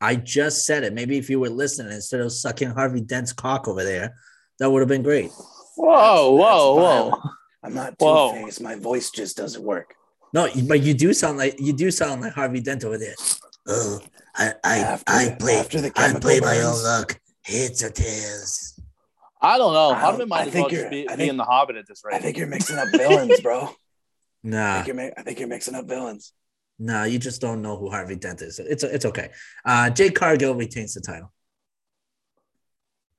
[0.00, 0.92] I just said it.
[0.92, 4.14] Maybe if you were listening instead of sucking Harvey Dent's cock over there,
[4.60, 5.30] that would have been great.
[5.76, 7.30] Whoa, whoa, That's whoa!
[7.64, 8.34] I'm not Whoa.
[8.38, 8.60] two faced.
[8.62, 9.94] My voice just doesn't work.
[10.32, 13.14] No, but you do sound like you do sound like Harvey Dent over there.
[13.66, 14.00] Oh,
[14.36, 17.18] I I After- I play after the I chemical play my own luck.
[17.42, 18.80] Heads or tails.
[19.40, 19.90] I don't know.
[19.90, 21.76] I Hanuman don't- might I as think well just be, I be in the Hobbit
[21.76, 22.14] at this rate.
[22.14, 23.70] I think you're mixing up villains, bro.
[24.44, 26.32] I think you're, mi- I think you're mixing up villains.
[26.78, 28.58] nah, you just don't know who Harvey Dent is.
[28.58, 29.30] It's it's okay.
[29.64, 31.32] Uh, Jade Cargill retains the title.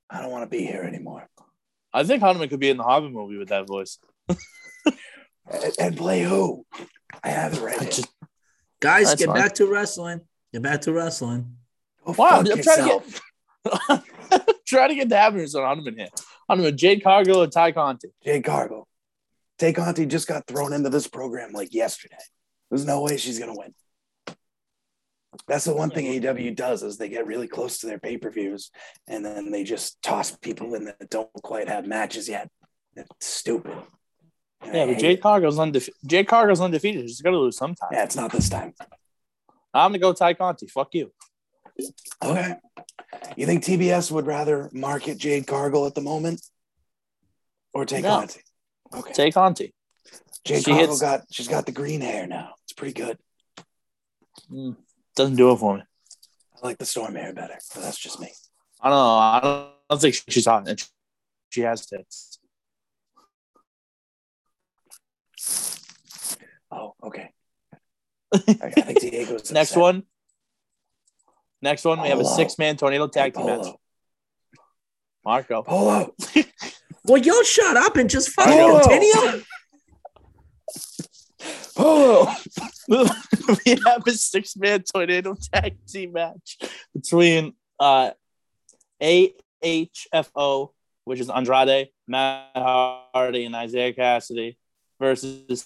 [0.10, 1.28] I don't want to be here anymore.
[1.94, 4.00] I think Hanuman could be in the Hobbit movie with that voice.
[5.52, 6.66] And, and play who?
[7.24, 7.90] I have it right here.
[7.90, 8.08] just,
[8.80, 9.36] Guys, That's get fine.
[9.36, 10.22] back to wrestling.
[10.54, 11.56] Get back to wrestling.
[12.06, 13.04] Go Wow, fuck I'm trying to
[13.82, 14.04] yourself.
[14.68, 16.08] try to get the happiness on Hanuman here.
[16.48, 18.10] Hanuman, Jade Cargill, and Tay Conti.
[18.24, 18.88] Jade Cargill.
[19.60, 22.17] Tay Conti just got thrown into this program like yesterday.
[22.72, 23.76] There's no way she's gonna win.
[25.48, 28.32] That's the one thing AEW does is they get really close to their pay per
[28.32, 28.72] views,
[29.08, 32.50] and then they just toss people in that don't quite have matches yet.
[32.95, 33.76] It's stupid.
[34.62, 35.22] And I Yeah, but Jade it.
[35.22, 36.00] Cargill's undefeated.
[36.06, 37.10] Jade Cargill's undefeated.
[37.10, 37.89] She's to lose sometime.
[37.91, 38.74] Yeah, it's not this time.
[39.74, 40.67] I'm gonna go Tay Conti.
[40.67, 41.12] Fuck you.
[42.24, 42.56] Okay.
[43.38, 46.41] You think TBS would rather market Jade Cargill at the moment,
[47.74, 48.19] or take No.
[48.19, 48.41] Conti?
[48.93, 49.13] Okay.
[49.13, 49.73] Take Conti.
[50.45, 52.54] Jade she hits, got she's got the green hair now.
[52.63, 53.17] It's pretty good.
[54.52, 54.78] Mm,
[55.15, 55.84] doesn't do it for me.
[56.56, 58.30] I like the storm hair better, but that's just me.
[58.82, 59.17] I don't know.
[59.17, 60.67] I don't, I don't think she's hot.
[60.67, 60.82] And
[61.49, 62.39] she has tits.
[66.71, 67.32] Oh, okay.
[68.34, 69.82] I, think Diego's Next upset.
[69.82, 70.04] one.
[71.62, 73.62] Next one, we have a six-man tornado tag team match.
[73.62, 73.80] Polo.
[75.25, 75.63] Marco.
[75.63, 76.15] Polo.
[77.10, 78.80] Well, y'all shut up and just fucking Oh.
[78.88, 79.43] continue.
[81.76, 82.28] Polo.
[83.65, 86.58] we have a six-man tornado tag team match
[86.93, 88.12] between uh,
[89.02, 90.69] AHFO,
[91.06, 94.58] which is Andrade, Matt Hardy, and Isiah Kassidy,
[95.00, 95.65] versus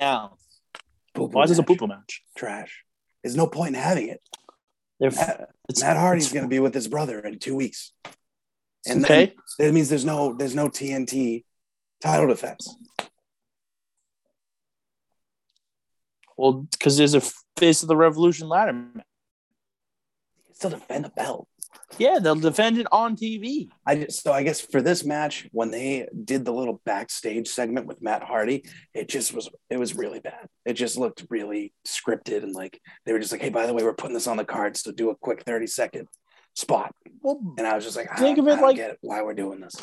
[0.00, 0.36] now.
[1.14, 1.68] Poo-poo Why is this a match.
[1.68, 2.22] pooper match?
[2.36, 2.84] Trash.
[3.22, 4.20] There's no point in having it.
[5.00, 7.92] They're, Matt, it's, Matt Hardy's going to be with his brother in two weeks,
[8.86, 9.34] and okay.
[9.58, 11.44] that means there's no there's no TNT
[12.02, 12.76] title defense.
[16.36, 17.22] Well, because there's a
[17.56, 18.72] face of the Revolution ladder.
[18.72, 19.04] match.
[20.52, 21.48] Still defend the belt.
[21.98, 23.68] Yeah, they'll defend it on TV.
[23.86, 27.86] I just, so I guess for this match, when they did the little backstage segment
[27.86, 28.64] with Matt Hardy,
[28.94, 30.48] it just was it was really bad.
[30.66, 33.82] It just looked really scripted and like they were just like, hey, by the way,
[33.82, 36.08] we're putting this on the cards to do a quick 30 second
[36.54, 36.94] spot.
[37.22, 39.22] Well, And I was just like, I Think don't, of it like- get it, why
[39.22, 39.76] we're doing this.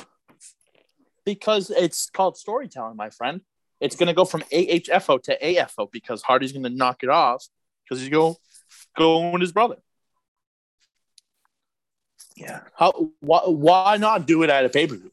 [1.25, 3.41] because it's called storytelling, my friend.
[3.81, 7.45] It's going to go from AHFO to AFO because Hardy's going to knock it off
[7.83, 8.37] because he's go
[8.97, 9.75] going with his brother.
[12.35, 12.61] Yeah.
[12.75, 13.11] How?
[13.21, 15.11] Why, why not do it at a pay per view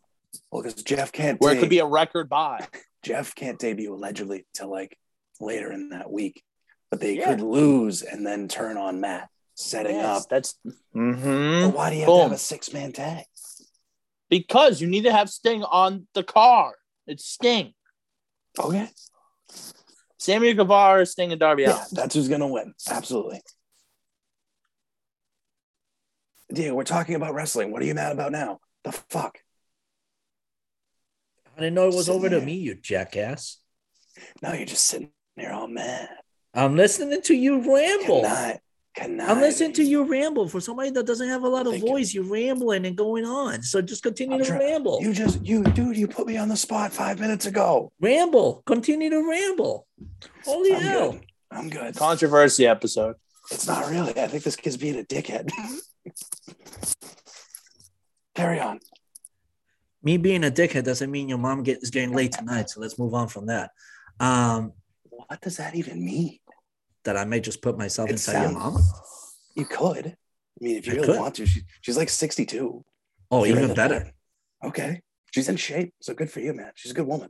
[0.51, 2.67] Well, because Jeff can't where it could be a record buy?
[3.03, 4.97] Jeff can't debut allegedly till like
[5.41, 6.43] later in that week,
[6.91, 7.31] but they Yeah.
[7.31, 10.29] could lose and then turn on Matt, setting Yes, up.
[10.29, 11.73] That's But Mhm.
[11.73, 13.25] why do you have to have a six man tag?
[14.29, 16.75] because you need to have Sting on the car.
[17.07, 17.75] It's Sting,
[18.59, 18.89] Okay.
[20.19, 21.87] Sammy Guevara, Sting, and Darby Yeah, Allin.
[21.93, 22.75] that's who's gonna win.
[22.89, 23.43] Absolutely.
[26.53, 27.71] Diego, we're talking about wrestling.
[27.73, 28.61] What are you mad about now?
[28.85, 29.39] The fuck?
[31.57, 33.59] I didn't know it was Sitting over to me, you jackass.
[34.43, 36.09] No, you're just sitting there all mad.
[36.55, 38.23] I'm listening to you ramble.
[38.23, 38.59] Connive-
[38.95, 39.21] conniving.
[39.31, 40.49] I'm listening to you ramble.
[40.49, 41.91] For somebody that doesn't have a lot of Thank you.
[41.91, 43.63] voice, you're rambling and going on.
[43.63, 45.01] So just continue I'm to try- ramble.
[45.03, 47.93] You just you dude, you put me on the spot five minutes ago.
[48.01, 48.63] ramble.
[48.67, 49.87] Continue to ramble.
[50.45, 51.13] Holy I'm hell.
[51.13, 51.27] good.
[51.51, 51.97] I'm good.
[51.97, 53.17] Controversy episode.
[53.51, 54.19] It's not really.
[54.21, 55.51] I think this kid's being a dickhead.
[58.35, 58.81] Carry on.
[60.03, 62.71] Me being a dickhead doesn't mean your mom is getting late tonight.
[62.71, 63.71] So let's move on from that.
[64.19, 64.73] Um,
[65.11, 66.39] What does that even mean?
[67.05, 68.79] that I may just put myself It inside your mom.
[69.57, 70.07] You could.
[70.07, 70.15] I
[70.61, 71.19] mean, if you I really could.
[71.19, 72.85] want to, she, she's like 62.
[73.31, 74.13] Oh, even better.
[74.63, 74.69] that.
[74.69, 75.01] Okay.
[75.33, 75.93] She's in shape.
[76.01, 76.71] So good for you, man.
[76.77, 77.29] She's a good woman.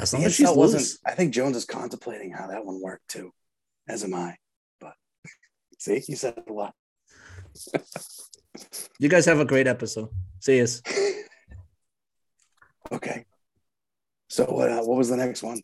[0.00, 0.98] As long as she's wasn't, loose.
[1.04, 3.30] I think Jones is contemplating how that one worked too,
[3.88, 4.36] as am I.
[4.80, 4.94] But
[5.78, 6.74] see, you said a lot.
[8.98, 10.08] You guys have a great episode.
[10.40, 10.82] See us.
[12.90, 13.26] Okay.
[14.30, 14.70] So what?
[14.70, 15.60] Uh, what was the next one?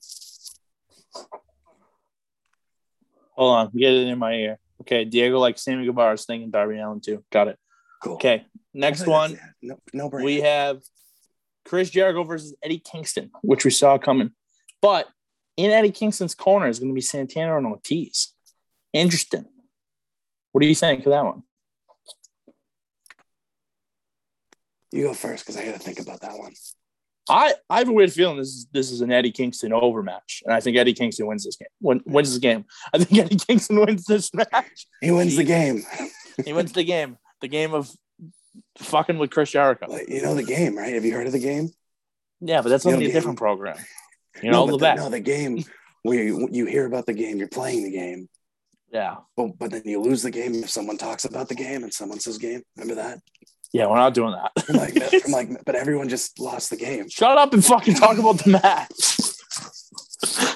[3.30, 4.58] Hold on, get it in my ear.
[4.82, 7.24] Okay, Diego like Sammy Guevara, Sting, and Darby Allin too.
[7.32, 7.58] Got it.
[8.02, 8.14] Cool.
[8.14, 9.32] Okay, next one.
[9.32, 10.24] that's- No, no brainer.
[10.24, 10.82] we have
[11.64, 14.30] Chris Jericho versus Eddie Kingston, which we saw coming.
[14.82, 15.08] But
[15.56, 18.34] in Eddie Kingston's corner is going to be Santana and Ortiz.
[18.92, 19.46] Interesting.
[20.52, 21.42] What do you think of that one?
[24.94, 26.52] You go first because I got to think about that one.
[27.28, 30.54] I, I have a weird feeling this is this is an Eddie Kingston overmatch, and
[30.54, 31.68] I think Eddie Kingston wins this game.
[31.80, 32.64] Win, wins this game.
[32.92, 34.86] I think Eddie Kingston wins this match.
[35.00, 35.82] He wins the game.
[36.44, 37.16] He wins the game.
[37.40, 37.90] The game of
[38.78, 39.86] fucking with Chris Jericho.
[39.88, 40.92] Like, you know the game, right?
[40.94, 41.70] Have you heard of the game?
[42.40, 43.76] Yeah, but that's You only a the different program.
[44.42, 44.96] You know but the back.
[44.96, 45.64] no, the game
[46.02, 48.28] where you, you hear about the game, you're playing the game,
[48.92, 51.94] Yeah, but, but then you lose the game if someone talks about the game and
[51.94, 52.62] someone says game.
[52.76, 53.20] Remember that?
[53.74, 54.52] Yeah, we're not doing that.
[54.68, 57.08] I'm like, I'm like, but everyone just lost the game.
[57.10, 60.54] Shut up and fucking talk about the match.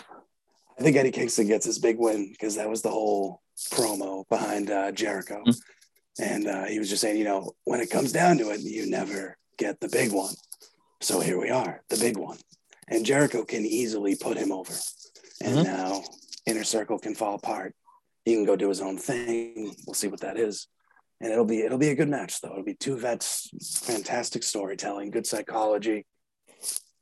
[0.78, 4.70] I think Eddie Kingston gets his big win because that was the whole promo behind
[4.70, 5.42] uh, Jericho.
[5.46, 5.58] Mm.
[6.20, 8.88] And uh, he was just saying, you know, when it comes down to it, you
[8.88, 10.34] never get the big one.
[11.00, 12.38] So here we are, the big one.
[12.90, 14.72] and Jericho can easily put him over.
[15.44, 15.64] And Mhm.
[15.64, 16.02] now
[16.46, 17.74] Inner Circle can fall apart.
[18.24, 19.74] He can go do his own thing.
[19.86, 20.68] We'll see what that is.
[21.20, 22.50] And it'll be it'll be a good match though.
[22.52, 23.50] It'll be two vets,
[23.84, 26.06] fantastic storytelling, good psychology,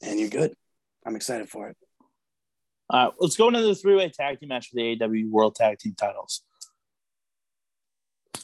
[0.02, 0.54] and you're good.
[1.04, 1.76] I'm excited for it.
[2.88, 5.78] All right, let's go into the three-way tag team match for the AEW World Tag
[5.78, 6.42] Team titles.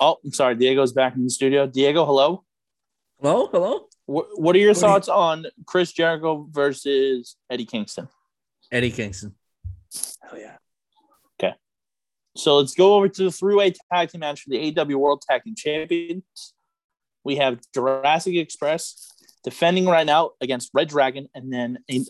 [0.01, 0.57] Oh, I'm sorry.
[0.57, 1.67] Diego's back in the studio.
[1.67, 2.45] Diego, hello.
[3.21, 3.87] Hello, hello.
[4.07, 8.09] What, what are your What do you- thoughts on Chris Jericho versus Eddie Kingston?
[8.71, 9.35] Eddie Kingston.
[10.23, 10.57] Hell yeah.
[12.37, 15.45] So let's go over to the three-way tag team match for the AEW World Tag
[15.45, 16.55] Team Champions.
[17.25, 19.13] We have Jurassic Express
[19.45, 22.07] defending right now against Red Dragon, and then an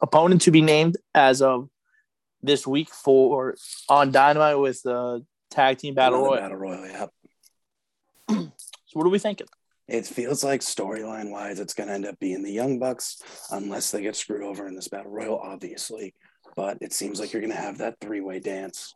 [0.00, 1.68] opponent to be named as of
[2.42, 3.54] this week for
[3.88, 6.40] on Dynamite with the tag team battle royal.
[6.40, 7.06] Battle Royal, yeah.
[8.86, 9.46] So what are we thinking?
[9.88, 13.90] It feels like storyline wise, it's going to end up being the Young Bucks, unless
[13.90, 16.14] they get screwed over in this battle royal, obviously.
[16.56, 18.94] But it seems like you're going to have that three way dance.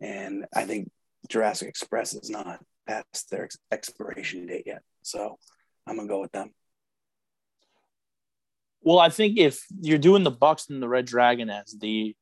[0.00, 0.90] And I think
[1.28, 4.82] Jurassic Express is not past their ex- expiration date yet.
[5.02, 5.38] So
[5.86, 6.50] I'm going to go with them.
[8.82, 12.14] Well, I think if you're doing the Bucks and the Red Dragon as the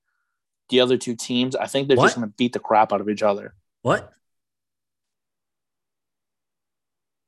[0.68, 2.06] the other two teams, I think they're What?
[2.06, 3.54] just going to beat the crap out of each other.
[3.82, 4.12] What?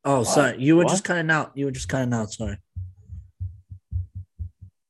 [0.04, 0.24] Oh, What?
[0.26, 0.60] sorry.
[0.60, 0.90] You were What?
[0.90, 1.52] just cutting out.
[1.56, 2.32] You were just cutting out.
[2.32, 2.58] Sorry.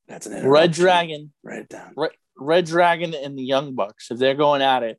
[0.07, 0.73] That's an Red.
[0.73, 1.94] Dragon, Write it down.
[2.38, 4.11] Red Dragon, and the Young Bucks.
[4.11, 4.99] If they're going at it,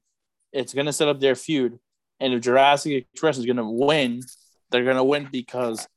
[0.51, 1.79] it's going to set up their feud.
[2.19, 4.21] And if Jurassic Express is going to win,
[4.71, 5.87] they're going to win because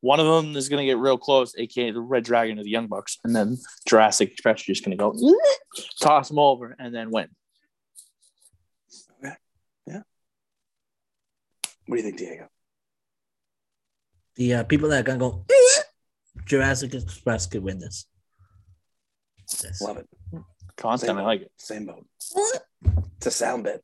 [0.00, 2.70] one of them is going to get real close, aka the Red Dragon or the
[2.70, 5.14] Young Bucks, and then Jurassic Express is just going to go
[6.00, 7.28] toss them over and then win.
[11.88, 12.48] What do you think, Diego?
[14.36, 15.46] The uh, people that are gonna go
[16.44, 18.04] Jurassic Express could win this.
[19.64, 19.80] Yes.
[19.80, 20.06] Love it.
[20.76, 21.52] Content, I like it.
[21.56, 22.06] Same boat.
[23.16, 23.82] It's a sound bit.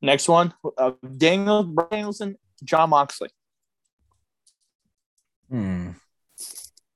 [0.00, 3.30] Next one, uh, Daniel Danielson, Jon Moxley.
[5.50, 5.90] Hmm.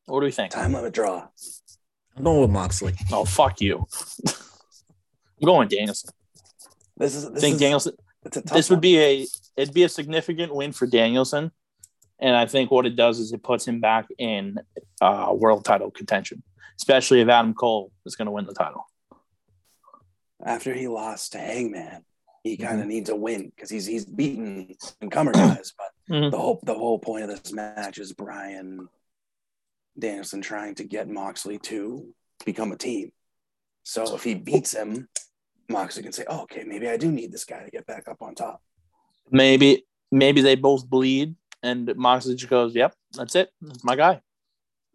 [0.06, 0.52] What do we think?
[0.52, 1.26] Time limit draw.
[2.16, 2.94] I'm going with Moxley.
[3.10, 3.86] Oh, fuck you.
[4.28, 6.10] I'm going Danielson.
[6.96, 7.94] This is I this think is, Danielson.
[8.24, 8.80] It's a tough This would one.
[8.82, 11.50] be a it'd be a significant win for Danielson,
[12.20, 14.58] and I think what it does is it puts him back in
[15.00, 16.42] uh, world title contention,
[16.78, 18.84] especially if Adam Cole is going to win the title.
[20.44, 22.04] after he lost to Hangman.
[22.44, 22.80] He kind Mm-hmm.
[22.82, 26.30] of needs a win because he's he's beaten incomer guys, but Mhm.
[26.32, 28.88] the whole the whole point of this match is Bryan
[29.98, 32.12] Danielson trying to get Moxley to
[32.44, 33.12] become a team.
[33.84, 35.08] So if he beats him,
[35.68, 38.22] Moxley can say, "Oh, okay, maybe I do need this guy to get back up
[38.22, 38.60] on top."
[39.30, 44.20] Maybe maybe they both bleed, and Moxley just goes, "Yep, that's it, that's my guy."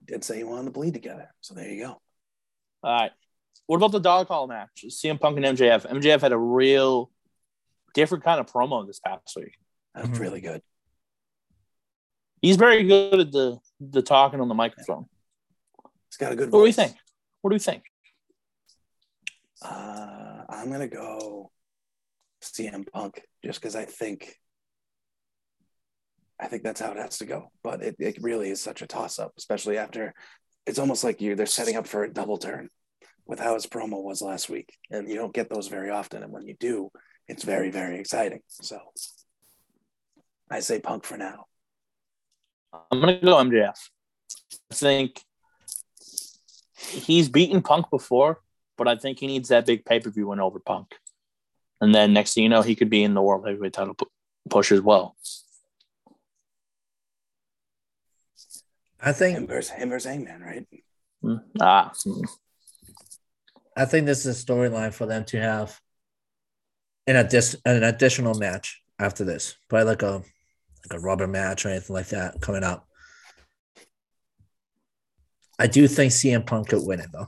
[0.06, 2.02] Did say he wanted to bleed together, so there you go.
[2.84, 3.12] All right.
[3.68, 4.86] What about the dog collar match?
[4.90, 5.86] CM Punk and MJF.
[5.86, 7.12] MJF had a real
[7.98, 9.58] different kind of promo this past week.
[9.96, 10.20] That's Mhm.
[10.20, 10.62] really good.
[12.44, 15.10] He's very good at the the talking on the microphone.
[16.10, 16.52] He's got a good.
[16.52, 16.96] What do we think?
[17.42, 17.84] What do we think?
[19.62, 21.52] Uh, I'm gonna go
[22.42, 24.40] CM Punk just because I think
[26.40, 27.52] I think that's how it has to go.
[27.64, 30.14] But it, it really is such a toss up, especially after
[30.68, 32.70] it's almost like you they're setting up for a double turn
[33.26, 36.22] with how his promo was last week, and you don't get those very often.
[36.24, 36.92] And when you do,
[37.28, 38.42] it's very very exciting.
[38.50, 38.80] So
[40.50, 41.46] I say Punk for now.
[42.92, 43.78] I'm gonna go MJF.
[44.72, 45.22] I think
[46.78, 48.42] he's beaten Punk before,
[48.78, 50.96] but I think he needs that big pay per view win over Punk.
[51.82, 54.10] And then next thing you know, he could be in the world heavyweight title pu-
[54.50, 55.16] push as well.
[59.00, 60.68] I think Him think versus him versus Hangman, right?
[61.24, 62.28] Mm, Ah, mm.
[63.76, 65.80] I think this is a storyline for them to have
[67.08, 70.24] an addis- an additional match after this, probably like a
[70.90, 72.88] like a rubber match or anything like that coming up.
[75.60, 77.28] I do think CM Punk could win it though,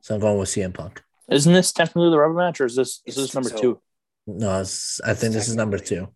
[0.00, 1.02] so I'm going with CM Punk.
[1.30, 3.80] isn't this technically the rubber match, or is this is this number so- two?
[4.26, 6.06] No, it's, I think this is number two.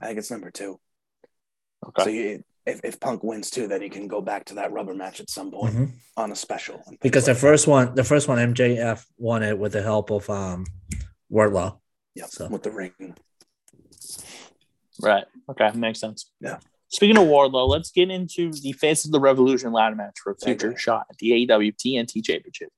[0.00, 0.78] I think it's number two.
[1.84, 2.04] Okay.
[2.04, 4.94] So you, if if Punk wins too, then he can go back to that rubber
[4.94, 5.90] match at some point Mhm.
[6.16, 6.82] on a special.
[7.00, 10.66] Because the first one, the first one, MJF won it with the help of um
[11.32, 11.78] Wardlow.
[12.14, 13.16] Yeah, So- with the ring.
[15.00, 15.24] Right.
[15.48, 15.70] Okay.
[15.74, 16.30] Makes sense.
[16.40, 16.58] Yeah.
[16.88, 20.36] Speaking of Wardlow, let's get into the Face of the Revolution ladder match for a
[20.36, 20.76] future Okay.
[20.78, 22.70] shot at the AEW TNT Championship.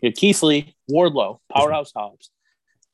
[0.00, 2.30] You have Keith Lee, Wardlow, Powerhouse Hobbs,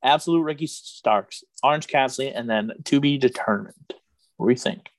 [0.04, 3.94] Absolute Ricky Starks, Orange Cassidy, and then to be determined.
[4.36, 4.90] What do you think?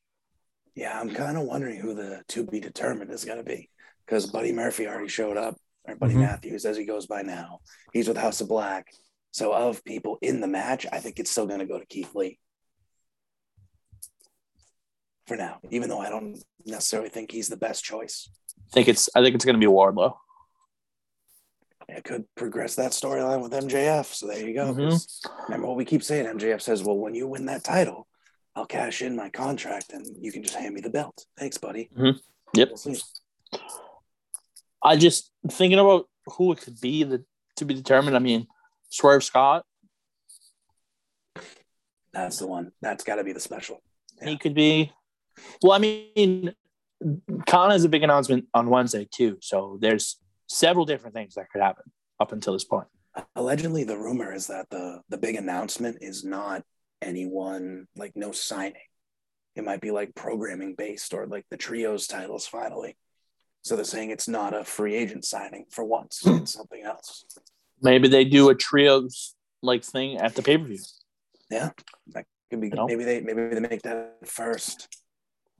[0.79, 3.69] Yeah, I'm kind of wondering who the to be determined is going to be
[4.05, 5.55] because Buddy Murphy already showed up,
[5.85, 6.21] or Buddy Mhm.
[6.21, 7.59] Matthews as he goes by now.
[7.91, 8.87] He's with House of Black.
[9.31, 12.15] So of people in the match, I think it's still going to go to Keith
[12.15, 12.39] Lee
[15.27, 18.29] for now, even though I don't necessarily think he's the best choice.
[18.71, 20.15] I think it's I think it's gonna be Wardlow.
[21.89, 24.13] It could progress that storyline with MJF.
[24.13, 24.73] So there you go.
[24.73, 24.91] Mhm.
[24.91, 26.25] 'Cause Remember what we keep saying?
[26.25, 28.07] MJF says, "Well, when you win that title,
[28.59, 31.89] I'll cash in my contract, and you can just hand me the belt." Thanks, buddy.
[31.97, 32.19] Mhm.
[32.53, 32.69] Yep.
[32.85, 32.95] We'll.
[34.83, 37.23] I just thinking about who it could be that
[37.55, 38.15] to be determined.
[38.15, 38.47] I mean,
[38.89, 39.65] Swerve Scott.
[42.11, 42.71] That's the one.
[42.81, 43.81] That's got to be the special.
[44.21, 44.29] Yeah.
[44.29, 44.91] He could be.
[45.61, 46.53] Well, I mean,
[47.47, 49.37] Khan has a big announcement on Wednesday too.
[49.41, 51.85] So there's several different things that could happen
[52.19, 52.87] up until this point.
[53.35, 56.63] Allegedly, the rumor is that the the big announcement is not
[57.01, 58.75] anyone like no signing.
[59.55, 62.97] It might be like programming based or like the trios titles finally.
[63.61, 66.21] So they're saying it's not a free agent signing for once.
[66.25, 67.25] It's something else.
[67.81, 70.79] Maybe they do a trios like thing at the pay per view.
[71.49, 71.71] Yeah,
[72.13, 72.87] that could be You know?
[72.87, 74.87] maybe they maybe they make that first.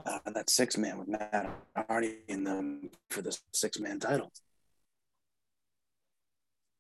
[0.06, 4.32] Uh, that six man with Matt Hardy in them for the six man title.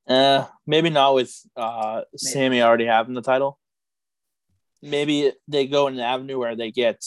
[0.07, 3.59] Uh, maybe not with uh, Sammy already having the title.
[4.81, 7.03] Maybe they go in an avenue where they get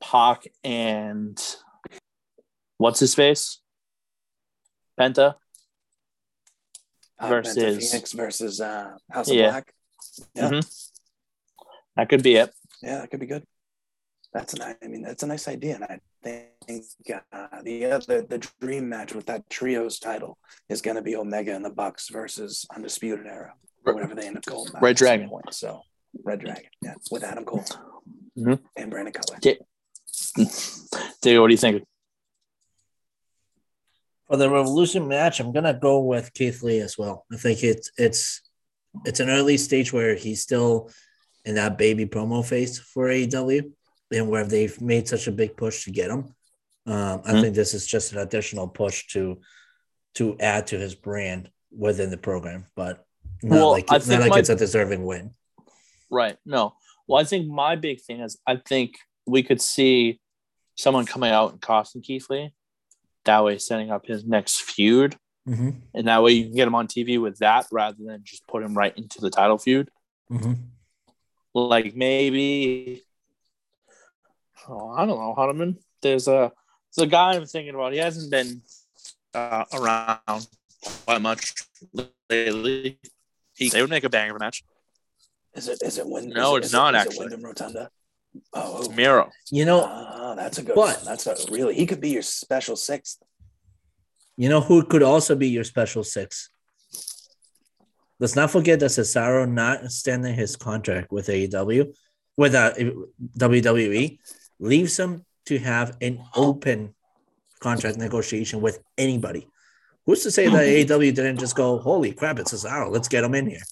[0.00, 1.38] Pac and
[2.78, 3.60] what's his face?
[4.98, 5.34] Penta.
[7.18, 9.50] Uh, Versus- Penta Phoenix versus uh, House of Yeah.
[9.50, 9.74] Black.
[10.34, 10.50] Yeah.
[10.50, 10.90] Mhm.
[11.96, 12.52] That could be it.
[12.82, 13.44] Yeah, that could be good.
[14.32, 14.74] That's a nice.
[14.82, 16.00] I mean, that's a nice idea, and I
[16.66, 16.86] think
[17.32, 21.54] uh, the other the dream match with that trios title is going to be Omega
[21.54, 23.54] and the Bucks versus Undisputed Era,
[23.84, 25.28] or whatever they end up calling Red Dragon.
[25.28, 25.52] Point.
[25.52, 25.82] So,
[26.22, 27.64] Red Dragon, yeah, with Adam Cole
[28.38, 28.60] Mhm.
[28.76, 29.38] and Brandon Cutler.
[31.22, 31.84] Dude, what do you think?
[34.26, 37.26] For the Revolution match, I'm gonna go with Keith Lee as well.
[37.32, 38.40] I think it's it's
[39.04, 40.90] it's an early stage where he's still
[41.44, 43.70] in that baby promo phase for AEW,
[44.12, 46.34] and where they've made such a big push to get him.
[46.86, 47.40] Um, I Mhm.
[47.42, 49.40] think this is just an additional push to
[50.14, 53.03] to add to his brand within the program, but
[53.42, 55.32] not Well, like I not like my- it's a deserving win.
[56.10, 56.36] Right.
[56.44, 56.74] No.
[57.06, 60.20] Well, I think my big thing is I think we could see
[60.76, 62.52] someone coming out and costing Keith Lee.
[63.24, 65.16] That way, setting up his next feud.
[65.48, 65.70] Mm-hmm.
[65.94, 68.62] And that way, you can get him on TV with that rather than just put
[68.62, 69.90] him right into the title feud.
[70.30, 70.52] Mm-hmm.
[71.54, 73.02] Like maybe,
[74.68, 75.76] oh, I don't know, Hunterman.
[76.02, 76.52] There's a
[76.94, 77.92] there's a guy I'm thinking about.
[77.92, 78.62] He hasn't been
[79.34, 80.46] uh, around
[81.04, 81.52] quite much
[82.28, 82.98] lately.
[83.56, 84.64] He, they would make a banger of a match.
[85.54, 85.80] Is it?
[85.82, 86.34] Is it Wyndham?
[86.34, 87.18] No, is it- it's is it- not, is it actually.
[87.26, 87.90] Wyndham Rotunda.
[88.52, 89.30] Oh, Miro.
[89.52, 90.74] You know, ah, that's a good.
[90.74, 91.04] But- one.
[91.04, 91.74] That's a really.
[91.74, 93.22] He could be your special sixth.
[94.36, 96.50] You know who could also be your special six?
[98.18, 101.94] Let's not forget that Cesaro not extending his contract with AEW,
[102.36, 102.72] with uh,
[103.38, 104.18] WWE,
[104.58, 106.94] leaves him to have an open
[107.60, 109.48] contract negotiation with anybody.
[110.06, 110.98] Who's to say that oh.
[110.98, 113.62] AEW didn't just go, holy crap, it's Cesaro, let's get him in here?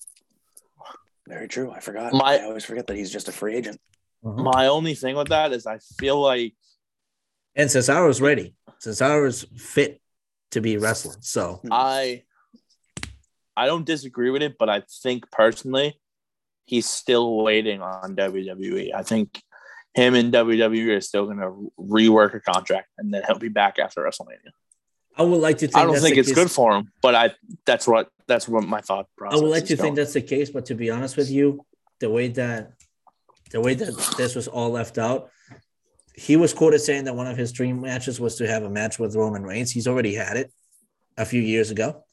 [1.28, 1.70] Very true.
[1.70, 2.12] I forgot.
[2.12, 3.80] My- I always forget that he's just a free agent.
[4.24, 4.42] Uh-huh.
[4.42, 6.54] My only thing with that is I feel like
[7.54, 8.54] And Cesaro's ready.
[8.82, 10.00] Cesaro's fit
[10.52, 11.18] to be wrestling.
[11.20, 11.68] So hmm.
[11.72, 12.22] I
[13.56, 16.00] I don't disagree with it, but I think personally
[16.64, 18.94] he's still waiting on WWE.
[18.94, 19.42] I think
[19.94, 23.78] him and WWE are still going to rework a contract, and then he'll be back
[23.78, 24.52] after WrestleMania.
[25.16, 26.90] I would like to think I don't that's think the it's case- good for him,
[27.02, 27.32] but I
[27.66, 29.38] that's what that's what my thought process.
[29.38, 31.64] I would like to think that's the case, but to be honest with you,
[32.00, 32.72] the way that
[33.50, 35.28] the way that this was all left out,
[36.14, 38.98] he was quoted saying that one of his dream matches was to have a match
[38.98, 39.70] with Roman Reigns.
[39.70, 40.50] He's already had it
[41.18, 42.04] a few years ago.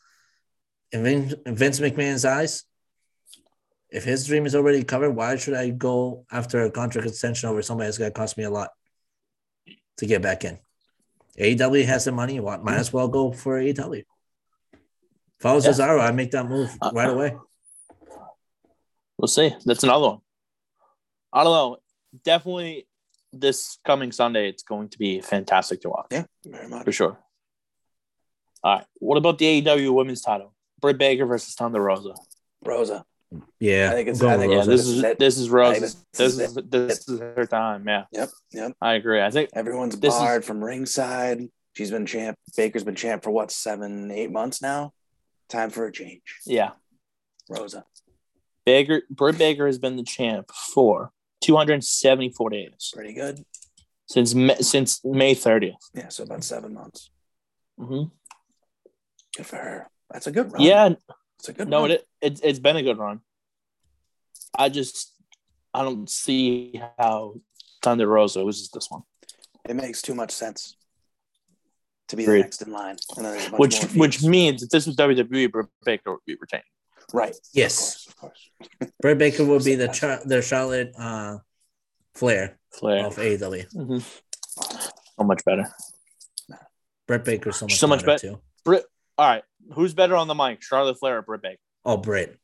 [0.91, 2.64] In Vince, in Vince McMahon's eyes,
[3.89, 7.62] if his dream is already covered, why should I go after a contract extension over
[7.62, 8.70] somebody that's going to cost me a lot
[9.97, 10.60] to get back in?
[11.40, 12.40] AEW has the money.
[12.40, 12.80] Why- Might mm-hmm.
[12.80, 14.04] as well go for AEW.
[15.40, 15.72] If I was Yeah.
[15.72, 17.38] Cesaro, I'd make that move uh, right away.
[19.18, 19.54] We'll see.
[19.66, 20.20] That's another one.
[21.32, 21.78] I don't know.
[22.24, 22.88] Definitely,
[23.32, 26.08] this coming Sunday, it's going to be fantastic to watch.
[26.12, 26.86] Yeah, very much.
[26.86, 27.20] for sure.
[28.64, 28.86] All right.
[28.96, 30.54] What about the AEW Women's Title?
[30.82, 32.14] Britt Baker versus Thunder Rosa.
[32.66, 33.06] Rosa.
[33.60, 34.70] Yeah, I think it's- I'm going I think Yeah, Rosa.
[34.72, 37.88] this This is is this is I this This is is this is her time.
[37.88, 38.30] Yeah, Yep.
[38.54, 38.72] Yep.
[38.82, 39.22] I agree.
[39.22, 41.50] I think Everyone's This is- barred from ringside.
[41.74, 42.38] She's been champ.
[42.58, 44.94] Baker's been champ for what seven, eight months now.
[45.48, 46.22] Time for a change.
[46.46, 46.72] yeah,
[47.50, 47.86] Rosa.
[48.66, 51.12] Baker Britt Baker has been the champ for
[51.42, 52.92] 274 days.
[52.94, 53.46] Pretty good.
[54.08, 55.76] since May, since May 30th.
[55.94, 57.10] Yeah, so about seven months.
[57.78, 58.06] hmm
[59.38, 59.88] Good for her.
[60.12, 60.62] That's a good run.
[60.62, 60.90] Yeah,
[61.40, 61.68] it's a good.
[61.70, 61.92] no, run.
[61.92, 63.22] it, it it's been a good run.
[64.58, 65.14] I just
[65.74, 67.36] I don't see how
[67.82, 69.04] Thunder Rosa loses this one,
[69.68, 70.76] it makes too much sense
[72.10, 72.40] to be Agreed.
[72.40, 74.96] the next in line, and then there's a bunch which which means if this was
[74.96, 76.64] WWE, Britt Baker would be retained.
[77.14, 77.36] right.
[77.54, 78.08] Yes.
[78.08, 78.92] of course, of course.
[79.02, 81.38] Britt Baker will be the Char- the Charlotte uh,
[82.16, 83.66] Flair Flair, of AEW.
[83.74, 84.20] Mhm.
[85.18, 85.66] so much better.
[87.08, 88.42] Britt Baker so much, So much better too.
[88.66, 88.86] Britt,
[89.18, 91.60] all right, who's better on the mic, Charlotte Flair or Britt Baker?
[91.86, 92.38] Oh, Britt.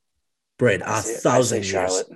[0.57, 1.72] Britt, I a say- I thousand say years.
[1.91, 2.07] Charlotte.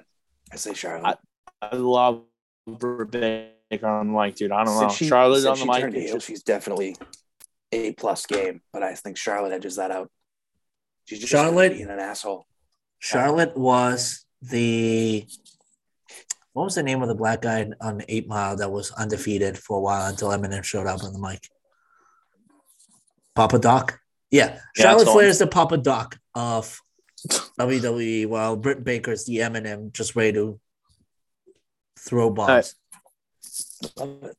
[0.51, 1.17] I say Charlotte.
[1.61, 2.23] I love
[2.67, 4.51] Britt Baker on the mic, dude.
[4.51, 4.81] I don't know.
[4.87, 5.81] Since she- Charlotte on the she mic.
[5.81, 6.95] turned is heel, she's definitely
[7.71, 10.09] a plus game, but I think Charlotte edges that out.
[11.05, 12.45] She's just Charlotte- being an asshole.
[12.99, 15.27] Charlotte was the
[16.53, 19.77] what was the name of the black guy on Eight Mile that was undefeated for
[19.77, 21.47] a while until Eminem showed up on the mic?
[23.35, 23.99] Papa Doc.
[24.31, 26.79] Yeah, Yeah, Charlotte that's Flair is the Papa Doc of
[27.59, 30.59] WWE, while Britt Baker is the Eminem, just ready to
[31.97, 32.49] throw bombs.
[32.49, 32.73] right.
[33.97, 34.37] Love it.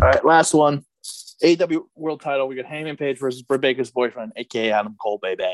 [0.00, 0.84] All right, last one.
[1.42, 2.48] AEW World Title.
[2.48, 5.44] We got Hangman Page versus Britt Baker's boyfriend, aka Adam Cole, baby.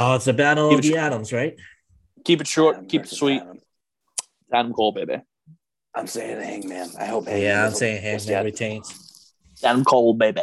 [0.00, 1.56] Oh, it's the battle Keep of it the Adams, right?
[2.24, 2.76] Keep it short.
[2.76, 3.40] Adam keep it sweet.
[3.40, 3.58] Adam.
[4.52, 5.20] Adam Cole, baby.
[5.94, 6.90] I'm saying Hangman.
[6.98, 7.42] I hope Hangman.
[7.42, 9.32] Yeah, I'm saying Hangman retains.
[9.62, 10.42] Adam Cole, baby.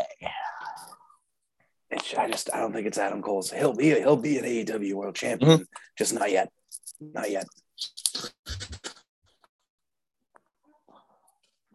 [1.91, 3.51] It's- I just I don't think it's Adam Cole's.
[3.51, 5.63] He'll be he'll be an AEW World Champion, Mm-hmm.
[5.97, 6.49] just not yet.
[6.99, 7.45] Not yet.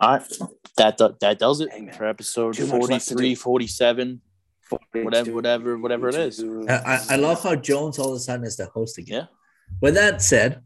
[0.01, 0.23] All right.
[0.77, 1.95] That do- that does it Hangman.
[1.95, 3.37] for episode Too much left to 43, do.
[3.37, 4.21] 47.
[4.93, 6.43] Whatever- whatever- whatever it is.
[6.69, 9.29] I, I, I love how Jones all of a sudden is the host again.
[9.31, 9.77] Yeah.
[9.81, 10.61] With that said,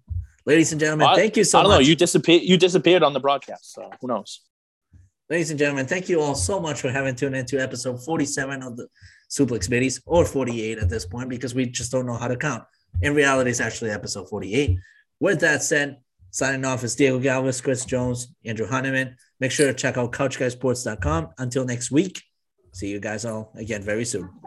[0.46, 1.80] ladies and gentlemen, I- thank you so I don't much.
[1.82, 1.86] know.
[1.86, 2.42] You disappeared.
[2.42, 3.72] You disappeared on the broadcast.
[3.72, 4.40] So who knows?
[5.28, 8.76] Ladies and gentlemen, thank you all so much for having tuned into episode 47 of
[8.76, 8.88] the
[9.30, 12.64] Suplex Biddies, or 48 at this point, because we just don't know how to count.
[13.02, 14.78] In reality, it's actually episode 48.
[15.20, 15.98] With that said,
[16.30, 19.16] signing off is Diego Galvez, Chris Jones, Andrew Honeyman.
[19.38, 21.30] Make sure to check out CouchGuySports.com.
[21.38, 22.22] Until next week,
[22.72, 24.39] see you guys all again very soon.